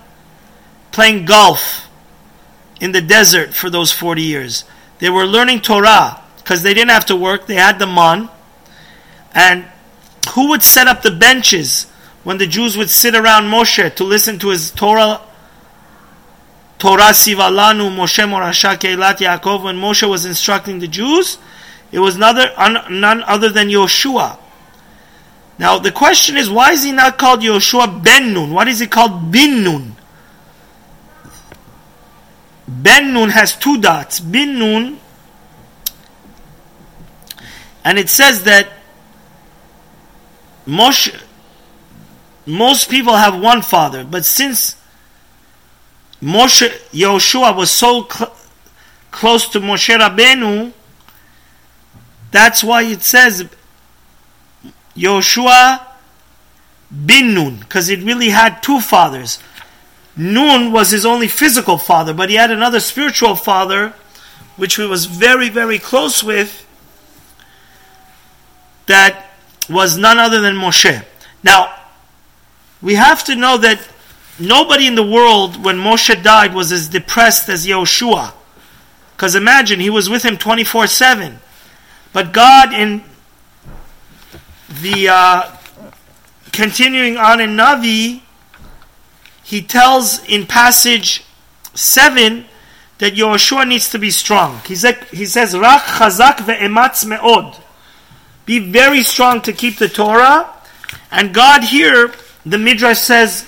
playing 0.93 1.25
golf 1.25 1.89
in 2.81 2.93
the 2.93 3.01
desert 3.01 3.55
for 3.55 3.71
those 3.71 3.91
40 3.91 4.23
years. 4.23 4.65
They 4.99 5.11
were 5.11 5.27
learning 5.27 5.63
Torah 5.63 6.24
because 6.45 6.63
they 6.63 6.75
didn't 6.75 6.91
have 6.91 7.07
to 7.07 7.17
work, 7.17 7.47
they 7.47 7.55
had 7.55 7.79
the 7.79 7.87
man. 7.87 8.29
And 9.35 9.65
who 10.35 10.51
would 10.51 10.63
set 10.63 10.87
up 10.87 11.03
the 11.03 11.11
benches 11.11 11.87
when 12.23 12.39
the 12.39 12.47
Jews 12.47 12.77
would 12.77 12.91
sit 12.91 13.15
around 13.17 13.45
Moshe 13.45 13.95
to 13.97 14.05
listen 14.05 14.39
to 14.41 14.51
his 14.51 14.71
Torah? 14.71 15.23
Torah 16.79 17.13
Sivalanu 17.13 17.91
Moshe 17.91 18.29
Morasha 18.29 18.77
Keilat 18.77 19.17
Yaakov. 19.17 19.65
When 19.65 19.77
Moshe 19.77 20.07
was 20.09 20.27
instructing 20.27 20.81
the 20.81 20.89
Jews, 20.89 21.39
it 21.91 21.99
was 21.99 22.19
none 22.19 22.37
other 22.37 23.49
than 23.49 23.69
Yoshua. 23.69 24.39
Now 25.59 25.79
the 25.79 25.93
question 25.93 26.37
is, 26.37 26.51
why 26.51 26.73
is 26.73 26.83
he 26.83 26.93
not 26.93 27.17
called 27.17 27.41
Yoshua 27.41 28.05
Ben 28.05 28.35
Nun? 28.35 28.53
Why 28.53 28.67
is 28.69 28.81
he 28.81 28.87
called 28.87 29.33
Bin 29.33 29.65
Nun? 29.65 29.97
Ben 32.69 33.15
Nun 33.15 33.31
has 33.31 33.57
two 33.57 33.81
dots. 33.81 34.21
Bin 34.21 34.59
Nun, 34.59 34.99
and 37.85 37.99
it 37.99 38.09
says 38.09 38.45
that 38.45 38.69
Moshe, 40.67 41.15
most 42.47 42.89
people 42.89 43.15
have 43.15 43.39
one 43.41 43.61
father, 43.63 44.05
but 44.05 44.25
since 44.25 44.77
Moshe 46.23 46.71
Yoshua 46.91 47.55
was 47.55 47.71
so 47.71 48.07
cl- 48.09 48.35
close 49.11 49.49
to 49.49 49.61
Moshe 49.61 49.95
Rabbeinu, 49.97 50.73
that's 52.31 52.65
why 52.65 52.83
it 52.83 53.03
says 53.03 53.47
Yoshua 54.97 55.81
bin 57.05 57.35
Nun, 57.35 57.59
because 57.59 57.91
it 57.91 58.03
really 58.03 58.31
had 58.31 58.63
two 58.63 58.81
fathers. 58.81 59.39
Nun 60.17 60.73
was 60.73 60.91
his 60.91 61.05
only 61.05 61.29
physical 61.29 61.77
father, 61.77 62.15
but 62.15 62.31
he 62.31 62.37
had 62.37 62.51
another 62.51 62.81
spiritual 62.81 63.35
father, 63.35 63.95
which 64.57 64.77
he 64.77 64.87
was 64.87 65.07
very, 65.07 65.49
very 65.49 65.79
close 65.79 66.23
with, 66.23 66.64
that 68.87 69.31
was 69.69 69.97
none 69.97 70.19
other 70.19 70.41
than 70.41 70.55
Moshe. 70.55 71.05
Now, 71.43 71.75
we 72.83 72.95
have 72.95 73.25
to 73.25 73.35
know 73.35 73.57
that 73.59 73.87
nobody 74.39 74.87
in 74.87 74.95
the 74.95 75.07
world, 75.07 75.65
when 75.65 75.77
Moshe 75.77 76.23
died, 76.23 76.55
was 76.55 76.73
as 76.73 76.89
depressed 76.89 77.49
as 77.49 77.67
Yehoshua. 77.67 78.33
Because 79.17 79.35
imagine, 79.35 79.81
he 79.81 79.91
was 79.91 80.11
with 80.11 80.25
him 80.25 80.37
24 80.37 80.87
7. 80.87 81.39
But 82.13 82.33
God, 82.33 82.73
in 82.73 83.03
the 84.69 85.09
uh, 85.09 85.57
continuing 86.53 87.17
on 87.17 87.41
in 87.41 87.51
Navi, 87.51 88.23
he 89.43 89.63
tells 89.63 90.25
in 90.25 90.47
passage 90.47 91.25
7 91.75 92.47
that 92.99 93.15
Yoshua 93.15 93.67
needs 93.67 93.91
to 93.91 93.99
be 93.99 94.11
strong. 94.11 94.61
He, 94.67 94.75
he 95.13 95.27
says, 95.27 95.57
Rak 95.57 95.83
chazak 95.83 96.37
ve'ematz 96.37 97.05
me'od. 97.07 97.61
Be 98.47 98.59
very 98.59 99.03
strong 99.03 99.41
to 99.43 99.53
keep 99.53 99.79
the 99.79 99.89
Torah. 99.89 100.51
And 101.11 101.35
God 101.35 101.65
here, 101.65 102.13
the 102.45 102.59
Midrash 102.59 102.99
says, 102.99 103.47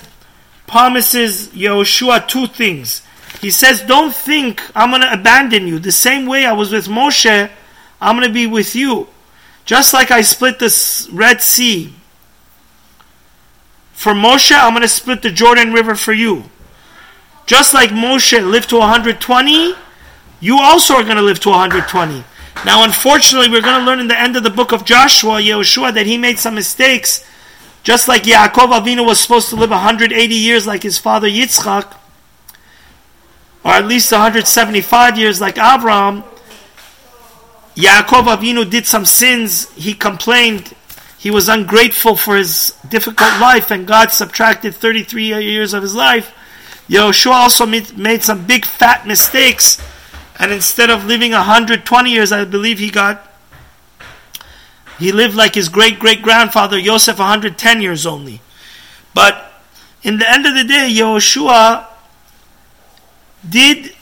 promises 0.67 1.49
Yoshua 1.49 2.27
two 2.27 2.47
things. 2.47 3.01
He 3.41 3.51
says, 3.51 3.81
Don't 3.81 4.13
think 4.13 4.61
I'm 4.75 4.89
going 4.89 5.01
to 5.01 5.13
abandon 5.13 5.67
you. 5.67 5.79
The 5.79 5.91
same 5.91 6.25
way 6.25 6.45
I 6.45 6.53
was 6.53 6.71
with 6.71 6.87
Moshe, 6.87 7.49
I'm 8.01 8.15
going 8.15 8.27
to 8.27 8.33
be 8.33 8.47
with 8.47 8.75
you. 8.75 9.07
Just 9.65 9.93
like 9.93 10.11
I 10.11 10.21
split 10.21 10.59
the 10.59 11.09
Red 11.11 11.41
Sea 11.41 11.93
for 13.91 14.13
Moshe, 14.13 14.55
I'm 14.55 14.73
going 14.73 14.83
to 14.83 14.87
split 14.87 15.21
the 15.21 15.31
Jordan 15.31 15.73
River 15.73 15.95
for 15.95 16.13
you. 16.13 16.43
Just 17.47 17.73
like 17.73 17.89
Moshe 17.89 18.39
lived 18.49 18.69
to 18.69 18.77
120, 18.77 19.73
you 20.39 20.59
also 20.59 20.95
are 20.95 21.03
going 21.03 21.17
to 21.17 21.23
live 21.23 21.39
to 21.41 21.49
120. 21.49 22.23
Now, 22.65 22.83
unfortunately, 22.83 23.49
we're 23.49 23.61
going 23.61 23.79
to 23.79 23.85
learn 23.85 23.99
in 23.99 24.07
the 24.07 24.19
end 24.19 24.35
of 24.35 24.43
the 24.43 24.49
book 24.49 24.71
of 24.71 24.83
Joshua, 24.83 25.39
Yehoshua, 25.41 25.93
that 25.93 26.05
he 26.05 26.17
made 26.17 26.39
some 26.39 26.55
mistakes. 26.55 27.25
Just 27.83 28.07
like 28.07 28.23
Yaakov 28.23 28.77
Avinu 28.77 29.05
was 29.05 29.21
supposed 29.21 29.49
to 29.49 29.55
live 29.55 29.69
180 29.69 30.35
years 30.35 30.67
like 30.67 30.83
his 30.83 30.97
father 30.97 31.29
Yitzchak, 31.29 31.95
or 33.63 33.71
at 33.71 33.85
least 33.85 34.11
175 34.11 35.17
years 35.17 35.39
like 35.39 35.57
Abraham, 35.57 36.23
Yaakov 37.75 38.35
Avinu 38.35 38.69
did 38.69 38.85
some 38.85 39.05
sins. 39.05 39.71
He 39.75 39.93
complained 39.93 40.75
he 41.17 41.31
was 41.31 41.47
ungrateful 41.47 42.17
for 42.17 42.35
his 42.35 42.75
difficult 42.89 43.39
life, 43.39 43.71
and 43.71 43.87
God 43.87 44.11
subtracted 44.11 44.75
33 44.75 45.27
years 45.43 45.73
of 45.73 45.81
his 45.83 45.95
life. 45.95 46.33
Yehoshua 46.89 47.31
also 47.31 47.65
made 47.65 48.23
some 48.23 48.45
big 48.45 48.65
fat 48.65 49.07
mistakes, 49.07 49.77
and 50.39 50.51
instead 50.51 50.89
of 50.89 51.05
living 51.05 51.31
120 51.31 52.09
years, 52.09 52.31
I 52.31 52.45
believe 52.45 52.79
he 52.79 52.89
got 52.89 53.23
he 54.99 55.11
lived 55.11 55.35
like 55.35 55.55
his 55.55 55.69
great 55.69 55.99
great 55.99 56.21
grandfather 56.21 56.77
Yosef 56.77 57.19
110 57.19 57.81
years 57.81 58.05
only. 58.05 58.41
But 59.13 59.51
in 60.03 60.17
the 60.17 60.29
end 60.29 60.45
of 60.45 60.55
the 60.55 60.63
day, 60.63 60.89
Yehoshua 60.91 61.87
did 63.47 63.93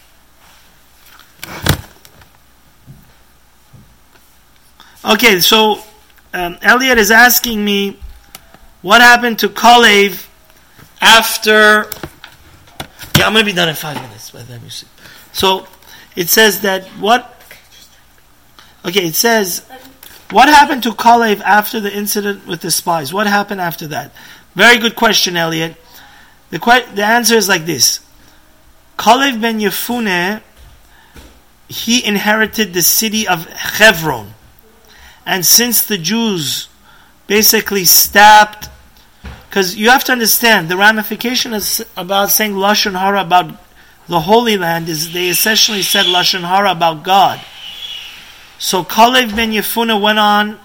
Okay, 5.06 5.40
so 5.40 5.84
um, 6.34 6.58
Elliot 6.64 6.98
is 6.98 7.12
asking 7.12 7.64
me 7.64 8.00
what 8.82 9.02
happened 9.02 9.38
to 9.40 9.50
Kalev 9.50 10.28
after. 11.00 11.86
Yeah, 13.16 13.28
I'm 13.28 13.36
to 13.36 13.44
be 13.44 13.54
done 13.54 13.70
in 13.70 13.76
five 13.76 14.02
minutes. 14.02 14.32
By 14.32 14.42
then, 14.42 14.62
you 14.64 14.72
see. 14.72 14.88
So 15.32 15.68
it 16.16 16.30
says 16.30 16.62
that 16.62 16.86
what. 17.00 17.32
Okay, 18.86 19.08
it 19.08 19.16
says 19.16 19.68
what 20.32 20.50
happened 20.50 20.84
to 20.84 20.92
Kalev 20.92 21.42
after 21.42 21.80
the 21.80 21.96
incident 21.96 22.48
with 22.48 22.62
the 22.62 22.72
spies? 22.72 23.14
What 23.14 23.28
happened 23.28 23.62
after 23.62 23.88
that? 23.88 24.12
Very 24.56 24.78
good 24.80 24.96
question, 24.96 25.38
Elliot. 25.38 25.76
The, 26.50 26.60
que- 26.60 26.86
the 26.96 27.04
answer 27.04 27.36
is 27.36 27.48
like 27.48 27.66
this 27.66 28.00
Kalev 28.98 29.40
ben 29.40 29.60
Yefune, 29.60 30.42
he 31.68 32.04
inherited 32.04 32.74
the 32.74 32.82
city 32.82 33.28
of 33.28 33.46
Hebron. 33.48 34.34
And 35.26 35.46
since 35.46 35.86
the 35.86 35.98
Jews 35.98 36.70
basically 37.28 37.86
stabbed, 37.86 38.70
because 39.50 39.76
you 39.76 39.90
have 39.90 40.04
to 40.06 40.12
understand, 40.12 40.70
the 40.70 40.78
ramification 40.78 41.54
is 41.54 41.86
about 41.98 42.30
saying 42.30 42.54
Lashon 42.54 42.98
Hara 43.00 43.22
about 43.22 43.56
the 44.08 44.22
Holy 44.22 44.58
Land 44.58 44.90
is 44.90 45.14
they 45.14 45.30
essentially 45.30 45.82
said 45.82 46.06
Lashon 46.06 46.42
Hara 46.42 46.72
about 46.72 47.04
God. 47.04 47.42
So 48.58 48.84
Kalev 48.84 49.36
ben 49.36 49.52
Yefune 49.52 50.00
went 50.02 50.20
on, 50.20 50.60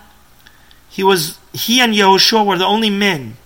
he 0.88 1.02
was, 1.02 1.38
he 1.52 1.80
and 1.80 1.94
Yehoshua 1.94 2.44
were 2.44 2.58
the 2.58 2.66
only 2.66 2.90
men 2.90 3.36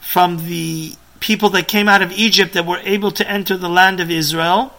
from 0.00 0.46
the 0.46 0.94
people 1.20 1.48
that 1.50 1.66
came 1.66 1.88
out 1.88 2.02
of 2.02 2.12
Egypt 2.12 2.52
that 2.52 2.66
were 2.66 2.80
able 2.84 3.10
to 3.10 3.28
enter 3.28 3.56
the 3.56 3.68
land 3.68 3.98
of 3.98 4.10
Israel, 4.10 4.72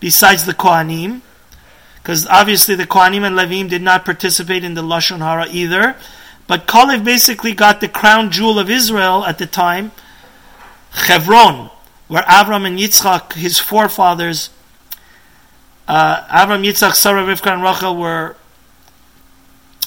besides 0.00 0.44
the 0.44 0.54
Kohanim, 0.54 1.20
because 1.96 2.26
obviously 2.28 2.74
the 2.74 2.86
Kohanim 2.86 3.22
and 3.22 3.36
Levim 3.36 3.68
did 3.68 3.82
not 3.82 4.04
participate 4.04 4.64
in 4.64 4.74
the 4.74 4.82
Lashon 4.82 5.18
Hara 5.18 5.46
either. 5.50 5.96
But 6.46 6.66
Kalev 6.66 7.04
basically 7.04 7.52
got 7.52 7.80
the 7.80 7.88
crown 7.88 8.30
jewel 8.30 8.58
of 8.58 8.70
Israel 8.70 9.24
at 9.24 9.38
the 9.38 9.46
time, 9.46 9.92
Hebron, 10.92 11.70
where 12.08 12.22
Avram 12.22 12.66
and 12.66 12.78
Yitzchak, 12.78 13.34
his 13.34 13.58
forefathers, 13.58 14.50
uh, 15.88 16.22
Avram, 16.26 16.64
Yitzchak, 16.64 16.94
Sarah, 16.94 17.22
Rivka, 17.22 17.52
and 17.52 17.62
Rachel 17.62 17.96
were 17.96 18.36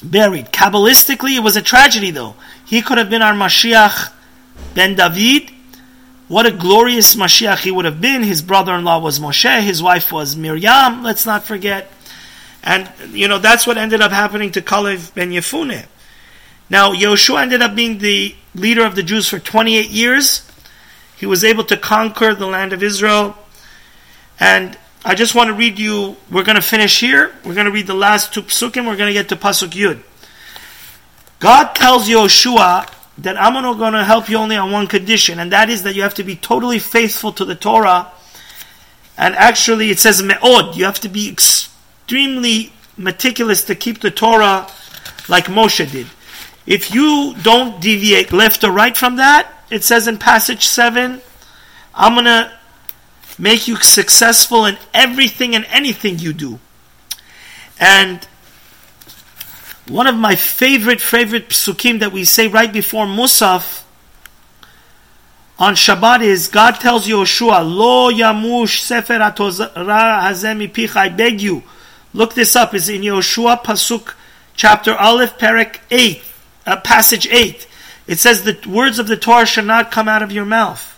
buried. 0.03 0.47
Kabbalistically, 0.47 1.35
it 1.35 1.41
was 1.41 1.55
a 1.55 1.61
tragedy 1.61 2.11
though. 2.11 2.35
He 2.65 2.81
could 2.81 2.97
have 2.97 3.09
been 3.09 3.21
our 3.21 3.33
Mashiach 3.33 4.11
ben 4.73 4.95
David. 4.95 5.51
What 6.27 6.45
a 6.45 6.51
glorious 6.51 7.15
Mashiach 7.15 7.59
he 7.59 7.71
would 7.71 7.85
have 7.85 7.99
been. 7.99 8.23
His 8.23 8.41
brother-in-law 8.41 8.99
was 8.99 9.19
Moshe, 9.19 9.61
his 9.61 9.81
wife 9.81 10.11
was 10.11 10.35
Miriam, 10.35 11.03
let's 11.03 11.25
not 11.25 11.43
forget. 11.43 11.91
And, 12.63 12.89
you 13.11 13.27
know, 13.27 13.39
that's 13.39 13.65
what 13.65 13.77
ended 13.77 14.01
up 14.01 14.11
happening 14.11 14.51
to 14.51 14.61
Kalev 14.61 15.13
ben 15.13 15.31
Yefune. 15.31 15.85
Now, 16.69 16.93
Yoshua 16.93 17.41
ended 17.41 17.61
up 17.61 17.73
being 17.73 17.97
the 17.97 18.35
leader 18.53 18.85
of 18.85 18.95
the 18.95 19.01
Jews 19.01 19.27
for 19.27 19.39
28 19.39 19.89
years. 19.89 20.48
He 21.19 21.25
was 21.25 21.43
able 21.43 21.65
to 21.65 21.75
conquer 21.77 22.33
the 22.33 22.47
land 22.47 22.71
of 22.71 22.81
Israel. 22.81 23.37
And 24.39 24.77
I 25.03 25.15
just 25.15 25.35
want 25.35 25.49
to 25.49 25.53
read 25.53 25.77
you, 25.77 26.15
we're 26.31 26.43
going 26.43 26.55
to 26.55 26.61
finish 26.61 26.99
here. 26.99 27.33
We're 27.43 27.53
going 27.53 27.65
to 27.65 27.71
read 27.71 27.87
the 27.87 27.93
last 27.93 28.33
two 28.33 28.43
psukim. 28.43 28.87
We're 28.87 28.95
going 28.95 29.09
to 29.09 29.13
get 29.13 29.29
to 29.29 29.35
Pasuk 29.35 29.69
Yud. 29.71 30.01
God 31.39 31.73
tells 31.73 32.07
Yoshua 32.07 32.93
that 33.17 33.41
I'm 33.41 33.53
going 33.77 33.93
to 33.93 34.03
help 34.03 34.29
you 34.29 34.37
only 34.37 34.55
on 34.55 34.71
one 34.71 34.87
condition, 34.87 35.39
and 35.39 35.51
that 35.51 35.69
is 35.69 35.83
that 35.83 35.93
you 35.93 36.03
have 36.03 36.13
to 36.15 36.23
be 36.23 36.35
totally 36.37 36.79
faithful 36.79 37.33
to 37.33 37.43
the 37.43 37.55
Torah. 37.55 38.11
And 39.17 39.35
actually, 39.35 39.89
it 39.89 39.99
says 39.99 40.23
me'od. 40.23 40.77
You 40.77 40.85
have 40.85 41.01
to 41.01 41.09
be 41.09 41.29
extremely 41.29 42.71
meticulous 42.95 43.63
to 43.65 43.75
keep 43.75 43.99
the 43.99 44.11
Torah 44.11 44.67
like 45.27 45.45
Moshe 45.45 45.91
did. 45.91 46.07
If 46.65 46.93
you 46.93 47.35
don't 47.41 47.81
deviate 47.81 48.31
left 48.31 48.63
or 48.63 48.71
right 48.71 48.95
from 48.95 49.17
that, 49.17 49.51
it 49.69 49.83
says 49.83 50.07
in 50.07 50.17
passage 50.17 50.65
7, 50.65 51.21
I'm 51.95 52.13
going 52.13 52.25
to 52.25 52.51
make 53.37 53.67
you 53.67 53.75
successful 53.77 54.65
in 54.65 54.77
everything 54.93 55.55
and 55.55 55.65
anything 55.69 56.19
you 56.19 56.33
do. 56.33 56.59
And 57.79 58.27
one 59.87 60.07
of 60.07 60.15
my 60.15 60.35
favorite, 60.35 61.01
favorite 61.01 61.49
psukim 61.49 61.99
that 61.99 62.11
we 62.11 62.25
say 62.25 62.47
right 62.47 62.71
before 62.71 63.05
Musaf 63.05 63.83
on 65.57 65.75
Shabbat 65.75 66.21
is 66.21 66.47
God 66.47 66.75
tells 66.75 67.07
Yoshua, 67.07 67.63
Lo 67.63 68.11
yamush 68.11 68.81
sefer 68.81 69.19
hazemi 69.19 70.71
pich, 70.71 70.95
I 70.95 71.09
beg 71.09 71.41
you. 71.41 71.63
Look 72.13 72.33
this 72.33 72.55
up. 72.55 72.73
It's 72.73 72.89
in 72.89 73.01
Yoshua 73.01 73.63
Pasuk 73.63 74.13
chapter 74.55 74.95
Aleph, 74.95 75.37
Perek 75.37 75.79
8, 75.91 76.23
uh, 76.65 76.77
passage 76.81 77.27
8. 77.27 77.67
It 78.09 78.17
says 78.17 78.41
the 78.41 78.57
words 78.67 78.97
of 78.97 79.05
the 79.05 79.15
Torah 79.15 79.45
shall 79.45 79.63
not 79.63 79.91
come 79.91 80.07
out 80.07 80.23
of 80.23 80.31
your 80.31 80.43
mouth. 80.43 80.97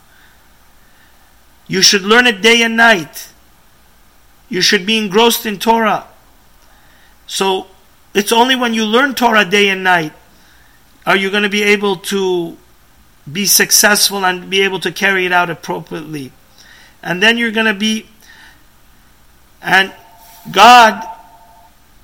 You 1.68 1.82
should 1.82 2.04
learn 2.04 2.26
it 2.26 2.42
day 2.42 2.64
and 2.64 2.78
night. 2.78 3.28
You 4.48 4.62
should 4.62 4.86
be 4.86 4.98
engrossed 4.98 5.46
in 5.46 5.60
Torah. 5.60 6.08
So 7.28 7.68
it's 8.14 8.32
only 8.32 8.56
when 8.56 8.74
you 8.74 8.86
learn 8.86 9.14
Torah 9.14 9.44
day 9.44 9.68
and 9.68 9.84
night 9.84 10.14
are 11.06 11.18
you 11.18 11.30
going 11.30 11.44
to 11.44 11.50
be 11.50 11.64
able 11.64 11.98
to 11.98 12.56
be 13.30 13.46
successful 13.46 14.26
and 14.26 14.50
be 14.50 14.62
able 14.62 14.80
to 14.80 14.92
carry 14.94 15.26
it 15.26 15.34
out 15.34 15.50
appropriately. 15.50 16.32
And 17.04 17.22
then 17.22 17.38
you're 17.38 17.52
going 17.52 17.66
to 17.66 17.74
be, 17.74 18.06
and 19.62 19.94
God 20.50 21.06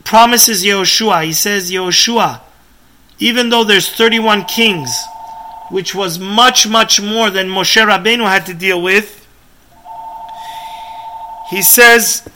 promises 0.04 0.66
Yehoshua, 0.66 1.24
He 1.24 1.32
says, 1.32 1.72
Yehoshua, 1.72 2.42
even 3.20 3.50
though 3.50 3.64
there's 3.64 3.90
31 3.90 4.46
kings, 4.46 4.90
which 5.70 5.94
was 5.96 6.20
much, 6.20 6.68
much 6.68 7.02
more 7.02 7.30
than 7.30 7.48
Moshe 7.48 7.84
Rabbeinu 7.84 8.24
had 8.24 8.46
to 8.46 8.54
deal 8.54 8.82
with, 8.82 9.26
He 11.50 11.62
says, 11.62 12.28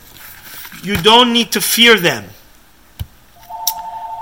you 0.83 0.95
don't 0.95 1.33
need 1.33 1.51
to 1.51 1.61
fear 1.61 1.97
them. 1.99 2.25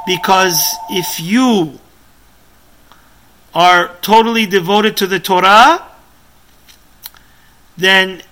Because 0.07 0.59
if 0.89 1.19
you 1.19 1.79
are 3.53 3.95
totally 4.01 4.45
devoted 4.45 4.97
to 4.97 5.07
the 5.07 5.19
Torah, 5.19 5.85
then 7.77 8.23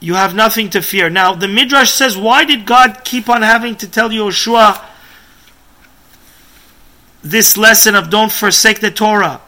you 0.00 0.14
have 0.14 0.34
nothing 0.34 0.70
to 0.70 0.80
fear. 0.80 1.10
Now, 1.10 1.34
the 1.34 1.48
Midrash 1.48 1.90
says, 1.90 2.16
why 2.16 2.44
did 2.44 2.64
God 2.64 3.02
keep 3.04 3.28
on 3.28 3.42
having 3.42 3.76
to 3.76 3.90
tell 3.90 4.08
Yoshua 4.08 4.82
this 7.22 7.56
lesson 7.56 7.94
of 7.94 8.10
don't 8.10 8.32
forsake 8.32 8.80
the 8.80 8.90
Torah? 8.90 9.40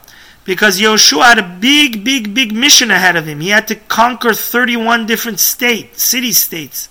Because 0.45 0.81
Yoshua 0.81 1.25
had 1.25 1.39
a 1.39 1.59
big, 1.61 2.03
big, 2.03 2.35
big 2.35 2.53
mission 2.53 2.91
ahead 2.91 3.17
of 3.17 3.27
him. 3.27 3.41
He 3.41 3.51
had 3.51 3.69
to 3.69 3.77
conquer 3.77 4.33
31 4.35 5.07
different 5.07 5.39
states, 5.39 6.03
city 6.03 6.33
states. 6.33 6.89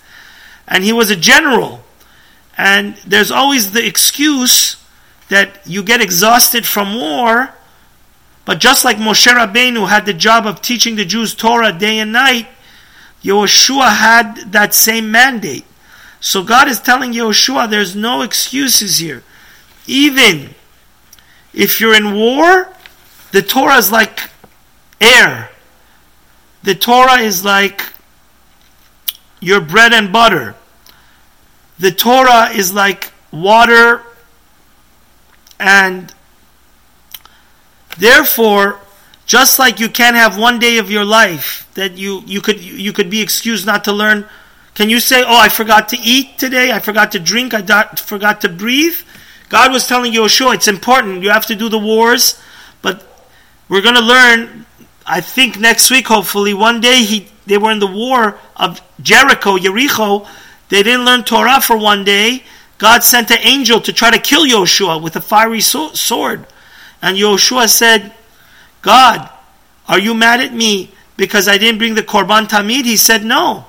And 0.67 0.83
he 0.83 0.93
was 0.93 1.09
a 1.09 1.15
general. 1.15 1.83
And 2.57 2.95
there's 3.07 3.31
always 3.31 3.71
the 3.71 3.85
excuse 3.85 4.75
that 5.29 5.65
you 5.65 5.83
get 5.83 6.01
exhausted 6.01 6.65
from 6.65 6.95
war. 6.95 7.53
But 8.45 8.59
just 8.59 8.85
like 8.85 8.97
Moshe 8.97 9.31
Rabbeinu 9.31 9.89
had 9.89 10.05
the 10.05 10.13
job 10.13 10.45
of 10.45 10.61
teaching 10.61 10.95
the 10.95 11.05
Jews 11.05 11.33
Torah 11.33 11.71
day 11.71 11.99
and 11.99 12.11
night, 12.11 12.47
Yehoshua 13.23 13.95
had 13.97 14.51
that 14.51 14.73
same 14.73 15.11
mandate. 15.11 15.65
So 16.19 16.43
God 16.43 16.67
is 16.67 16.79
telling 16.79 17.13
Yehoshua 17.13 17.69
there's 17.69 17.95
no 17.95 18.21
excuses 18.21 18.97
here. 18.97 19.23
Even 19.87 20.55
if 21.53 21.79
you're 21.79 21.95
in 21.95 22.15
war, 22.15 22.71
the 23.31 23.41
Torah 23.41 23.77
is 23.77 23.91
like 23.91 24.29
air. 25.01 25.49
The 26.63 26.75
Torah 26.75 27.19
is 27.19 27.45
like 27.45 27.81
your 29.39 29.61
bread 29.61 29.93
and 29.93 30.11
butter. 30.11 30.55
The 31.79 31.91
Torah 31.91 32.49
is 32.49 32.73
like 32.73 33.11
water 33.31 34.03
and 35.59 36.13
therefore 37.97 38.79
just 39.25 39.59
like 39.59 39.79
you 39.79 39.89
can't 39.89 40.15
have 40.15 40.37
one 40.39 40.57
day 40.57 40.79
of 40.79 40.89
your 40.89 41.05
life 41.05 41.69
that 41.75 41.97
you, 41.97 42.23
you 42.25 42.41
could 42.41 42.59
you 42.59 42.91
could 42.91 43.11
be 43.11 43.21
excused 43.21 43.65
not 43.65 43.83
to 43.83 43.93
learn. 43.93 44.25
Can 44.73 44.89
you 44.89 44.99
say, 44.99 45.23
"Oh, 45.23 45.39
I 45.39 45.49
forgot 45.49 45.89
to 45.89 45.97
eat 45.99 46.39
today. 46.39 46.71
I 46.71 46.79
forgot 46.79 47.11
to 47.11 47.19
drink. 47.19 47.53
I 47.53 47.61
forgot 47.95 48.41
to 48.41 48.49
breathe"? 48.49 48.97
God 49.49 49.71
was 49.71 49.87
telling 49.87 50.13
Yoshua, 50.13 50.55
it's 50.55 50.67
important. 50.67 51.23
You 51.23 51.31
have 51.31 51.47
to 51.47 51.55
do 51.55 51.69
the 51.69 51.79
wars, 51.79 52.39
but 52.81 53.05
we're 53.67 53.81
going 53.81 53.95
to 53.95 54.01
learn. 54.01 54.65
I 55.05 55.21
think 55.21 55.59
next 55.59 55.89
week, 55.89 56.07
hopefully, 56.07 56.53
one 56.53 56.81
day 56.81 57.03
he 57.03 57.27
they 57.47 57.57
were 57.57 57.71
in 57.71 57.79
the 57.79 57.87
war 57.87 58.39
of 58.55 58.79
Jericho, 59.01 59.57
Jericho. 59.57 60.27
They 60.69 60.83
didn't 60.83 61.03
learn 61.03 61.23
Torah 61.23 61.59
for 61.59 61.77
one 61.77 62.03
day. 62.03 62.43
God 62.77 63.03
sent 63.03 63.31
an 63.31 63.39
angel 63.41 63.81
to 63.81 63.91
try 63.91 64.11
to 64.11 64.19
kill 64.19 64.45
Yoshua 64.45 65.01
with 65.01 65.15
a 65.15 65.21
fiery 65.21 65.59
sword. 65.59 66.45
And 67.01 67.17
Yoshua 67.17 67.67
said, 67.67 68.13
God, 68.83 69.29
are 69.87 69.99
you 69.99 70.13
mad 70.13 70.41
at 70.41 70.53
me 70.53 70.91
because 71.17 71.47
I 71.47 71.57
didn't 71.57 71.79
bring 71.79 71.95
the 71.95 72.03
Korban 72.03 72.47
Tamid? 72.47 72.85
He 72.85 72.97
said, 72.97 73.25
No. 73.25 73.65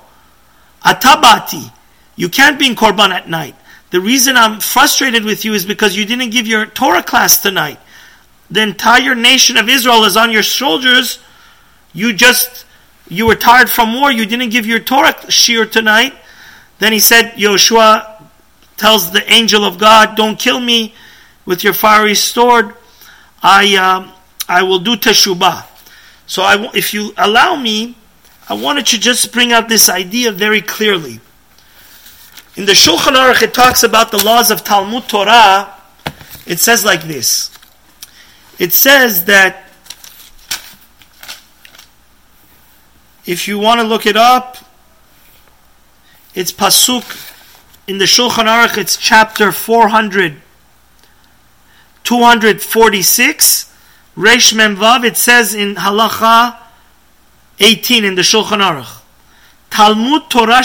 Atabati. 0.85 1.71
You 2.15 2.29
can't 2.29 2.57
bring 2.57 2.75
Korban 2.75 3.09
at 3.09 3.27
night. 3.27 3.55
The 3.91 3.99
reason 3.99 4.37
I'm 4.37 4.59
frustrated 4.61 5.25
with 5.25 5.45
you 5.45 5.53
is 5.53 5.65
because 5.65 5.95
you 5.95 6.05
didn't 6.05 6.29
give 6.31 6.47
your 6.47 6.65
Torah 6.65 7.03
class 7.03 7.41
tonight. 7.41 7.79
The 8.49 8.61
entire 8.61 9.15
nation 9.15 9.57
of 9.57 9.69
Israel 9.69 10.05
is 10.05 10.17
on 10.17 10.31
your 10.31 10.43
shoulders. 10.43 11.19
You 11.93 12.13
just, 12.13 12.65
you 13.09 13.27
were 13.27 13.35
tired 13.35 13.69
from 13.69 13.99
war. 13.99 14.11
You 14.11 14.25
didn't 14.25 14.49
give 14.49 14.65
your 14.65 14.79
Torah 14.79 15.13
shiur 15.27 15.69
tonight. 15.69 16.13
Then 16.79 16.93
he 16.93 16.99
said, 16.99 17.33
Yoshua 17.33 18.23
tells 18.77 19.11
the 19.11 19.29
angel 19.31 19.65
of 19.65 19.77
God, 19.77 20.15
don't 20.15 20.39
kill 20.39 20.59
me 20.59 20.93
with 21.45 21.63
your 21.63 21.73
fiery 21.73 22.15
sword. 22.15 22.73
I, 23.43 23.75
uh, 23.75 24.11
I 24.47 24.63
will 24.63 24.79
do 24.79 24.95
teshubah. 24.95 25.65
So 26.27 26.43
I, 26.43 26.69
if 26.73 26.93
you 26.93 27.13
allow 27.17 27.57
me, 27.57 27.97
I 28.47 28.53
wanted 28.53 28.85
to 28.87 28.99
just 28.99 29.33
bring 29.33 29.51
out 29.51 29.67
this 29.67 29.89
idea 29.89 30.31
very 30.31 30.61
clearly. 30.61 31.19
In 32.57 32.65
the 32.65 32.73
Shulchan 32.73 33.15
Aruch, 33.15 33.41
it 33.43 33.53
talks 33.53 33.81
about 33.81 34.11
the 34.11 34.21
laws 34.23 34.51
of 34.51 34.63
Talmud 34.63 35.07
Torah. 35.07 35.73
It 36.45 36.59
says 36.59 36.83
like 36.83 37.03
this. 37.03 37.49
It 38.59 38.73
says 38.73 39.25
that 39.25 39.69
if 43.25 43.47
you 43.47 43.57
want 43.57 43.79
to 43.79 43.87
look 43.87 44.05
it 44.05 44.17
up, 44.17 44.57
it's 46.35 46.51
pasuk 46.51 47.33
in 47.87 47.99
the 47.99 48.05
Shulchan 48.05 48.45
Aruch. 48.45 48.77
It's 48.77 48.97
chapter 48.97 49.53
400, 49.53 50.41
246. 52.03 53.73
Reish 54.17 54.53
Memvav. 54.53 55.05
It 55.05 55.15
says 55.15 55.55
in 55.55 55.75
Halacha 55.75 56.57
18 57.61 58.03
in 58.03 58.15
the 58.15 58.23
Shulchan 58.23 58.59
Aruch. 58.59 59.01
Talmud 59.69 60.29
Torah 60.29 60.61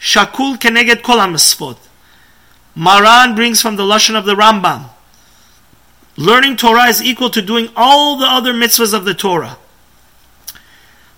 Shakul 0.00 0.56
keneged 0.56 1.02
kol 1.02 1.18
ha 1.18 1.74
Maran 2.74 3.34
brings 3.34 3.60
from 3.60 3.76
the 3.76 3.82
lashon 3.82 4.16
of 4.16 4.24
the 4.24 4.34
Rambam. 4.34 4.88
Learning 6.16 6.56
Torah 6.56 6.86
is 6.86 7.02
equal 7.02 7.30
to 7.30 7.42
doing 7.42 7.68
all 7.76 8.16
the 8.16 8.26
other 8.26 8.52
mitzvahs 8.52 8.94
of 8.94 9.04
the 9.04 9.14
Torah. 9.14 9.56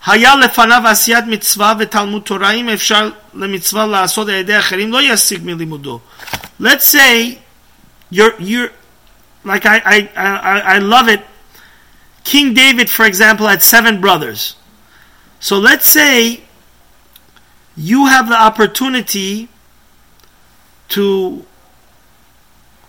היה 0.06 0.34
לפניו 0.34 0.82
עשיית 0.86 1.24
מצווה 1.26 1.74
ותלמוד 1.78 2.22
תורה, 2.22 2.50
אם 2.50 2.68
אפשר 2.68 3.10
למצווה 3.34 3.86
לעשות 3.86 4.28
על 4.28 4.34
ידי 4.34 4.58
אחרים, 4.58 4.92
לא 4.92 5.02
ישיג 5.02 5.40
מלימודו. 5.44 6.00
Let's 6.60 6.86
say, 6.86 7.38
you're, 8.10 8.34
you're, 8.40 8.70
like 9.44 9.64
I, 9.64 9.80
I, 9.84 10.08
I, 10.16 10.60
I 10.74 10.78
love 10.78 11.08
it, 11.08 11.20
King 12.24 12.54
David, 12.54 12.90
for 12.90 13.04
example, 13.04 13.46
had 13.46 13.62
seven 13.62 14.00
brothers. 14.00 14.56
So 15.40 15.58
let's 15.58 15.88
say 15.88 16.42
you 17.77 18.07
have 18.07 18.27
the 18.27 18.35
opportunity 18.35 19.47
to 20.89 21.45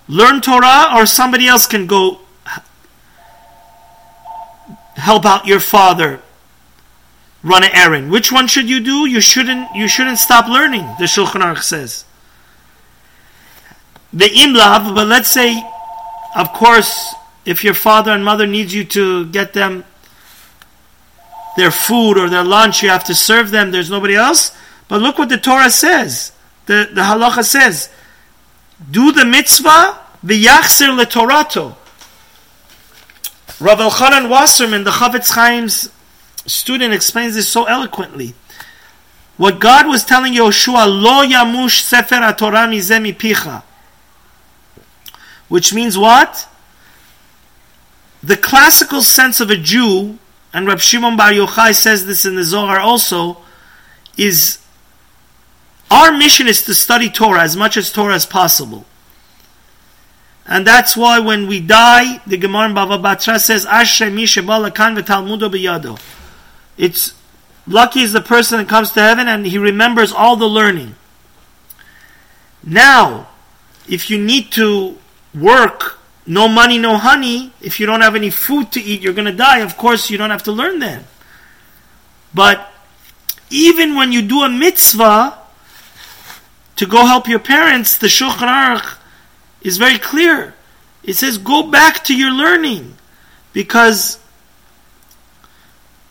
learn 0.09 0.41
Torah, 0.41 0.89
or 0.97 1.05
somebody 1.05 1.47
else 1.47 1.67
can 1.67 1.87
go 1.87 2.21
help 4.97 5.25
out 5.25 5.47
your 5.47 5.61
father 5.61 6.21
run 7.43 7.63
an 7.63 7.71
errand. 7.73 8.11
Which 8.11 8.33
one 8.33 8.47
should 8.47 8.69
you 8.69 8.81
do? 8.81 9.07
You 9.07 9.21
shouldn't. 9.21 9.75
You 9.75 9.89
shouldn't 9.89 10.19
stop 10.19 10.49
learning. 10.49 10.83
The 10.99 11.05
Shulchan 11.05 11.43
Aruch 11.43 11.63
says. 11.63 12.05
The 14.13 14.25
imlav, 14.25 14.95
but 14.95 15.07
let's 15.07 15.29
say, 15.29 15.63
of 16.35 16.53
course, 16.53 17.15
if 17.45 17.63
your 17.63 17.75
father 17.75 18.11
and 18.11 18.25
mother 18.25 18.47
needs 18.47 18.73
you 18.73 18.85
to 18.85 19.27
get 19.27 19.53
them 19.53 19.85
their 21.57 21.71
food 21.71 22.17
or 22.17 22.31
their 22.31 22.45
lunch, 22.45 22.83
you 22.83 22.89
have 22.89 23.05
to 23.05 23.15
serve 23.15 23.51
them. 23.51 23.71
There's 23.71 23.91
nobody 23.91 24.15
else. 24.15 24.53
But 24.89 25.03
look 25.03 25.19
what 25.19 25.29
the 25.29 25.39
Torah 25.39 25.71
says. 25.71 26.33
The, 26.67 26.89
the 26.93 27.03
halacha 27.03 27.45
says, 27.45 27.91
do 28.91 29.13
the 29.13 29.25
mitzvah, 29.25 29.99
v'yachzir 30.25 30.99
letorato. 30.99 31.77
Rav 33.61 33.79
Elchanan 33.79 34.29
Wasserman, 34.29 34.85
the 34.85 34.91
Chofetz 34.91 35.35
Chaim's 35.35 35.91
student, 36.47 36.95
explains 36.95 37.35
this 37.35 37.49
so 37.49 37.65
eloquently. 37.65 38.35
What 39.37 39.61
God 39.61 39.87
was 39.87 40.05
telling 40.05 40.35
Yoshua, 40.35 40.87
lo 40.87 41.25
yamush 41.25 41.81
sefer 41.81 42.17
haTorah 42.17 42.69
mizeh 42.69 43.15
picha. 43.15 43.63
Which 45.49 45.73
means 45.73 45.97
what? 45.97 46.49
The 48.23 48.37
classical 48.37 49.03
sense 49.03 49.41
of 49.41 49.51
a 49.51 49.57
Jew, 49.57 50.19
and 50.53 50.67
Rab 50.67 50.81
Shimon 50.81 51.17
Bar 51.17 51.31
Yochai 51.31 51.75
says 51.75 52.07
this 52.07 52.25
in 52.25 52.35
the 52.35 52.45
Zohar 52.45 52.79
also, 52.79 53.39
is 54.17 54.59
our 55.91 56.13
mission 56.13 56.49
is 56.49 56.63
to 56.65 56.75
study 56.75 57.09
Torah 57.11 57.43
as 57.43 57.57
much 57.57 57.77
as 57.77 57.91
Torah 57.91 58.15
as 58.15 58.27
possible. 58.27 58.85
And 60.47 60.67
that's 60.67 60.97
why 60.97 61.19
when 61.19 61.47
we 61.47 61.61
die, 61.61 62.23
the 62.27 62.39
Gemara 62.39 62.71
in 62.71 62.75
Bava 62.75 63.01
Batra 63.01 63.39
says, 63.39 63.67
Asher 63.67 64.11
mi 64.11 64.27
kan 64.27 64.97
v'talmudo 64.97 65.51
b'yado. 65.51 66.01
It's 66.79 67.15
lucky 67.67 68.01
is 68.01 68.13
the 68.13 68.23
person 68.23 68.59
that 68.59 68.69
comes 68.69 68.93
to 68.93 69.01
heaven 69.01 69.29
and 69.29 69.47
he 69.47 69.59
remembers 69.59 70.11
all 70.11 70.37
the 70.37 70.47
learning. 70.47 70.95
Now, 72.65 73.29
if 73.89 74.11
you 74.11 74.19
need 74.19 74.53
to 74.53 74.97
work, 75.35 75.99
no 76.27 76.49
money, 76.49 76.79
no 76.79 76.97
honey, 76.97 77.53
if 77.61 77.79
you 77.81 77.87
don't 77.87 78.01
have 78.01 78.15
any 78.15 78.31
food 78.31 78.73
to 78.73 78.81
eat, 78.81 79.03
you're 79.03 79.15
going 79.15 79.27
to 79.27 79.33
die. 79.33 79.59
Of 79.59 79.77
course, 79.77 80.11
you 80.11 80.19
don't 80.19 80.31
have 80.31 80.43
to 80.45 80.53
learn 80.53 80.79
then. 80.79 81.05
But 82.35 82.71
even 83.51 83.97
when 83.97 84.13
you 84.13 84.23
do 84.23 84.43
a 84.43 84.49
mitzvah, 84.49 85.39
to 86.79 86.87
go 86.87 87.05
help 87.05 87.27
your 87.27 87.41
parents, 87.41 87.99
the 87.99 88.07
Shulchan 88.07 88.47
Aruch 88.47 88.99
is 89.63 89.79
very 89.79 89.99
clear. 89.99 90.55
It 91.03 91.15
says, 91.15 91.37
go 91.37 91.65
back 91.65 92.05
to 92.05 92.17
your 92.17 92.31
learning. 92.31 92.97
Because 93.53 94.21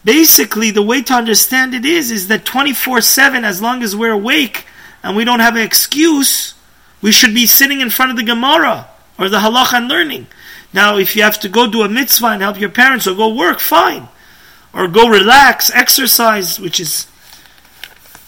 basically, 0.03 0.71
the 0.71 0.82
way 0.82 1.01
to 1.03 1.13
understand 1.13 1.73
it 1.73 1.86
is, 1.86 2.12
is 2.12 2.27
that 2.27 2.43
24 2.43 2.99
7, 2.99 3.45
as 3.45 3.62
long 3.62 3.82
as 3.82 3.95
we're 3.95 4.12
awake 4.12 4.65
and 5.03 5.15
we 5.15 5.23
don't 5.23 5.39
have 5.39 5.56
an 5.56 5.62
excuse, 5.62 6.53
we 7.01 7.13
should 7.13 7.34
be 7.34 7.47
sitting 7.47 7.80
in 7.80 7.89
front 7.89 8.12
of 8.12 8.17
the 8.17 8.23
Gemara 8.23 8.89
or 9.17 9.30
the 9.30 9.39
Halach 9.39 9.71
and 9.71 9.88
learning. 9.88 10.27
Now, 10.73 10.97
if 10.97 11.15
you 11.15 11.23
have 11.23 11.39
to 11.39 11.49
go 11.49 11.71
do 11.71 11.84
a 11.84 11.89
mitzvah 11.89 12.27
and 12.27 12.41
help 12.41 12.60
your 12.60 12.69
parents 12.69 13.08
or 13.08 13.15
go 13.15 13.34
work, 13.34 13.62
fine. 13.62 14.10
Or 14.73 14.89
go 14.89 15.08
relax, 15.08 15.71
exercise, 15.73 16.60
which 16.60 16.82
is 16.82 17.08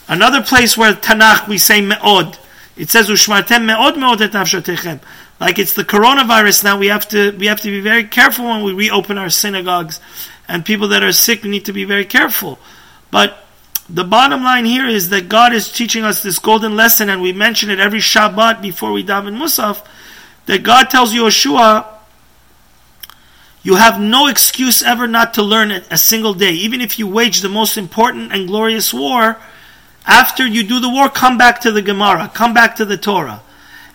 Another 0.10 0.42
place 0.42 0.76
where 0.76 0.94
Tanakh 0.94 1.48
we 1.48 1.60
say 1.60 1.82
me'od. 1.82 2.36
It 2.76 2.90
says 2.90 3.10
ushmartem 3.10 3.66
me'od 3.66 3.96
me'od 3.96 4.20
et 4.24 4.32
nafshatechem. 4.32 5.00
Like 5.40 5.60
it's 5.60 5.74
the 5.74 5.84
coronavirus 5.84 6.64
now. 6.64 6.80
We 6.80 6.88
have 6.88 7.08
to 7.10 7.32
we 7.38 7.46
have 7.46 7.62
to 7.62 7.70
be 7.70 7.80
very 7.80 8.06
careful 8.06 8.46
when 8.46 8.64
we 8.64 8.74
reopen 8.74 9.20
our 9.20 9.30
synagogues, 9.30 10.02
and 10.48 10.66
people 10.66 10.88
that 10.90 11.04
are 11.04 11.12
sick 11.12 11.44
need 11.44 11.66
to 11.66 11.74
be 11.74 11.86
very 11.86 12.06
careful. 12.06 12.58
But 13.12 13.46
the 13.88 14.04
bottom 14.04 14.44
line 14.44 14.66
here 14.66 14.88
is 14.88 15.10
that 15.10 15.30
God 15.30 15.54
is 15.54 15.72
teaching 15.72 16.04
us 16.04 16.24
this 16.24 16.40
golden 16.40 16.76
lesson, 16.76 17.08
and 17.10 17.22
we 17.22 17.32
mention 17.32 17.70
it 17.70 17.80
every 17.80 18.00
Shabbat 18.00 18.64
before 18.64 18.92
we 18.92 19.04
daven 19.04 19.38
Musaf. 19.38 19.86
That 20.48 20.64
God 20.64 20.90
tells 20.90 21.14
Yoshua, 21.14 21.86
you 23.62 23.76
have 23.76 24.02
no 24.02 24.26
excuse 24.26 24.82
ever 24.82 25.06
not 25.06 25.36
to 25.36 25.44
learn 25.44 25.70
it 25.70 25.86
a 25.92 25.98
single 26.00 26.34
day, 26.34 26.52
even 26.54 26.82
if 26.82 26.98
you 26.98 27.08
wage 27.08 27.42
the 27.42 27.50
most 27.50 27.78
important 27.78 28.34
and 28.34 28.48
glorious 28.48 28.92
war 28.92 29.38
after 30.06 30.46
you 30.46 30.64
do 30.64 30.80
the 30.80 30.90
war, 30.90 31.10
come 31.10 31.38
back 31.38 31.62
to 31.62 31.72
the 31.72 31.82
Gemara, 31.82 32.32
come 32.34 32.54
back 32.54 32.76
to 32.78 32.86
the 32.86 32.98
Torah. 32.98 33.42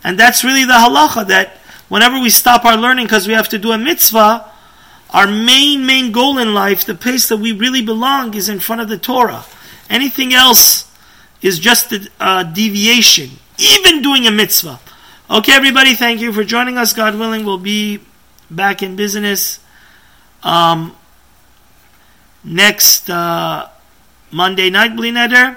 And 0.02 0.18
that's 0.18 0.44
really 0.44 0.64
the 0.64 0.74
halacha 0.74 1.26
that 1.28 1.56
whenever 1.88 2.20
we 2.20 2.30
stop 2.30 2.64
our 2.64 2.76
learning 2.76 3.06
because 3.06 3.26
we 3.26 3.34
have 3.34 3.48
to 3.48 3.58
do 3.58 3.72
a 3.72 3.78
mitzvah, 3.78 4.50
our 5.10 5.26
main, 5.26 5.86
main 5.86 6.12
goal 6.12 6.38
in 6.38 6.54
life, 6.54 6.84
the 6.84 6.94
place 6.94 7.28
that 7.28 7.38
we 7.38 7.52
really 7.52 7.82
belong, 7.82 8.34
is 8.34 8.48
in 8.48 8.60
front 8.60 8.82
of 8.82 8.88
the 8.88 8.98
Torah. 8.98 9.44
Anything 9.88 10.34
else 10.34 10.90
is 11.40 11.58
just 11.58 11.92
a, 11.92 12.08
a 12.20 12.44
deviation, 12.44 13.30
even 13.58 14.02
doing 14.02 14.26
a 14.26 14.30
mitzvah. 14.30 14.80
Okay, 15.30 15.52
everybody, 15.52 15.94
thank 15.94 16.20
you 16.20 16.32
for 16.32 16.44
joining 16.44 16.76
us. 16.76 16.92
God 16.92 17.14
willing, 17.14 17.44
we'll 17.44 17.58
be 17.58 18.00
back 18.50 18.82
in 18.82 18.96
business 18.96 19.58
um, 20.42 20.94
next 22.42 23.08
uh, 23.08 23.68
Monday 24.30 24.68
night, 24.68 24.94
bli 24.96 25.10
neder 25.10 25.56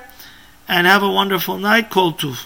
and 0.68 0.88
have 0.88 1.03
a 1.03 1.11
wonderful 1.11 1.57
night. 1.57 1.89
Kol 1.89 2.13
Tuv. 2.13 2.45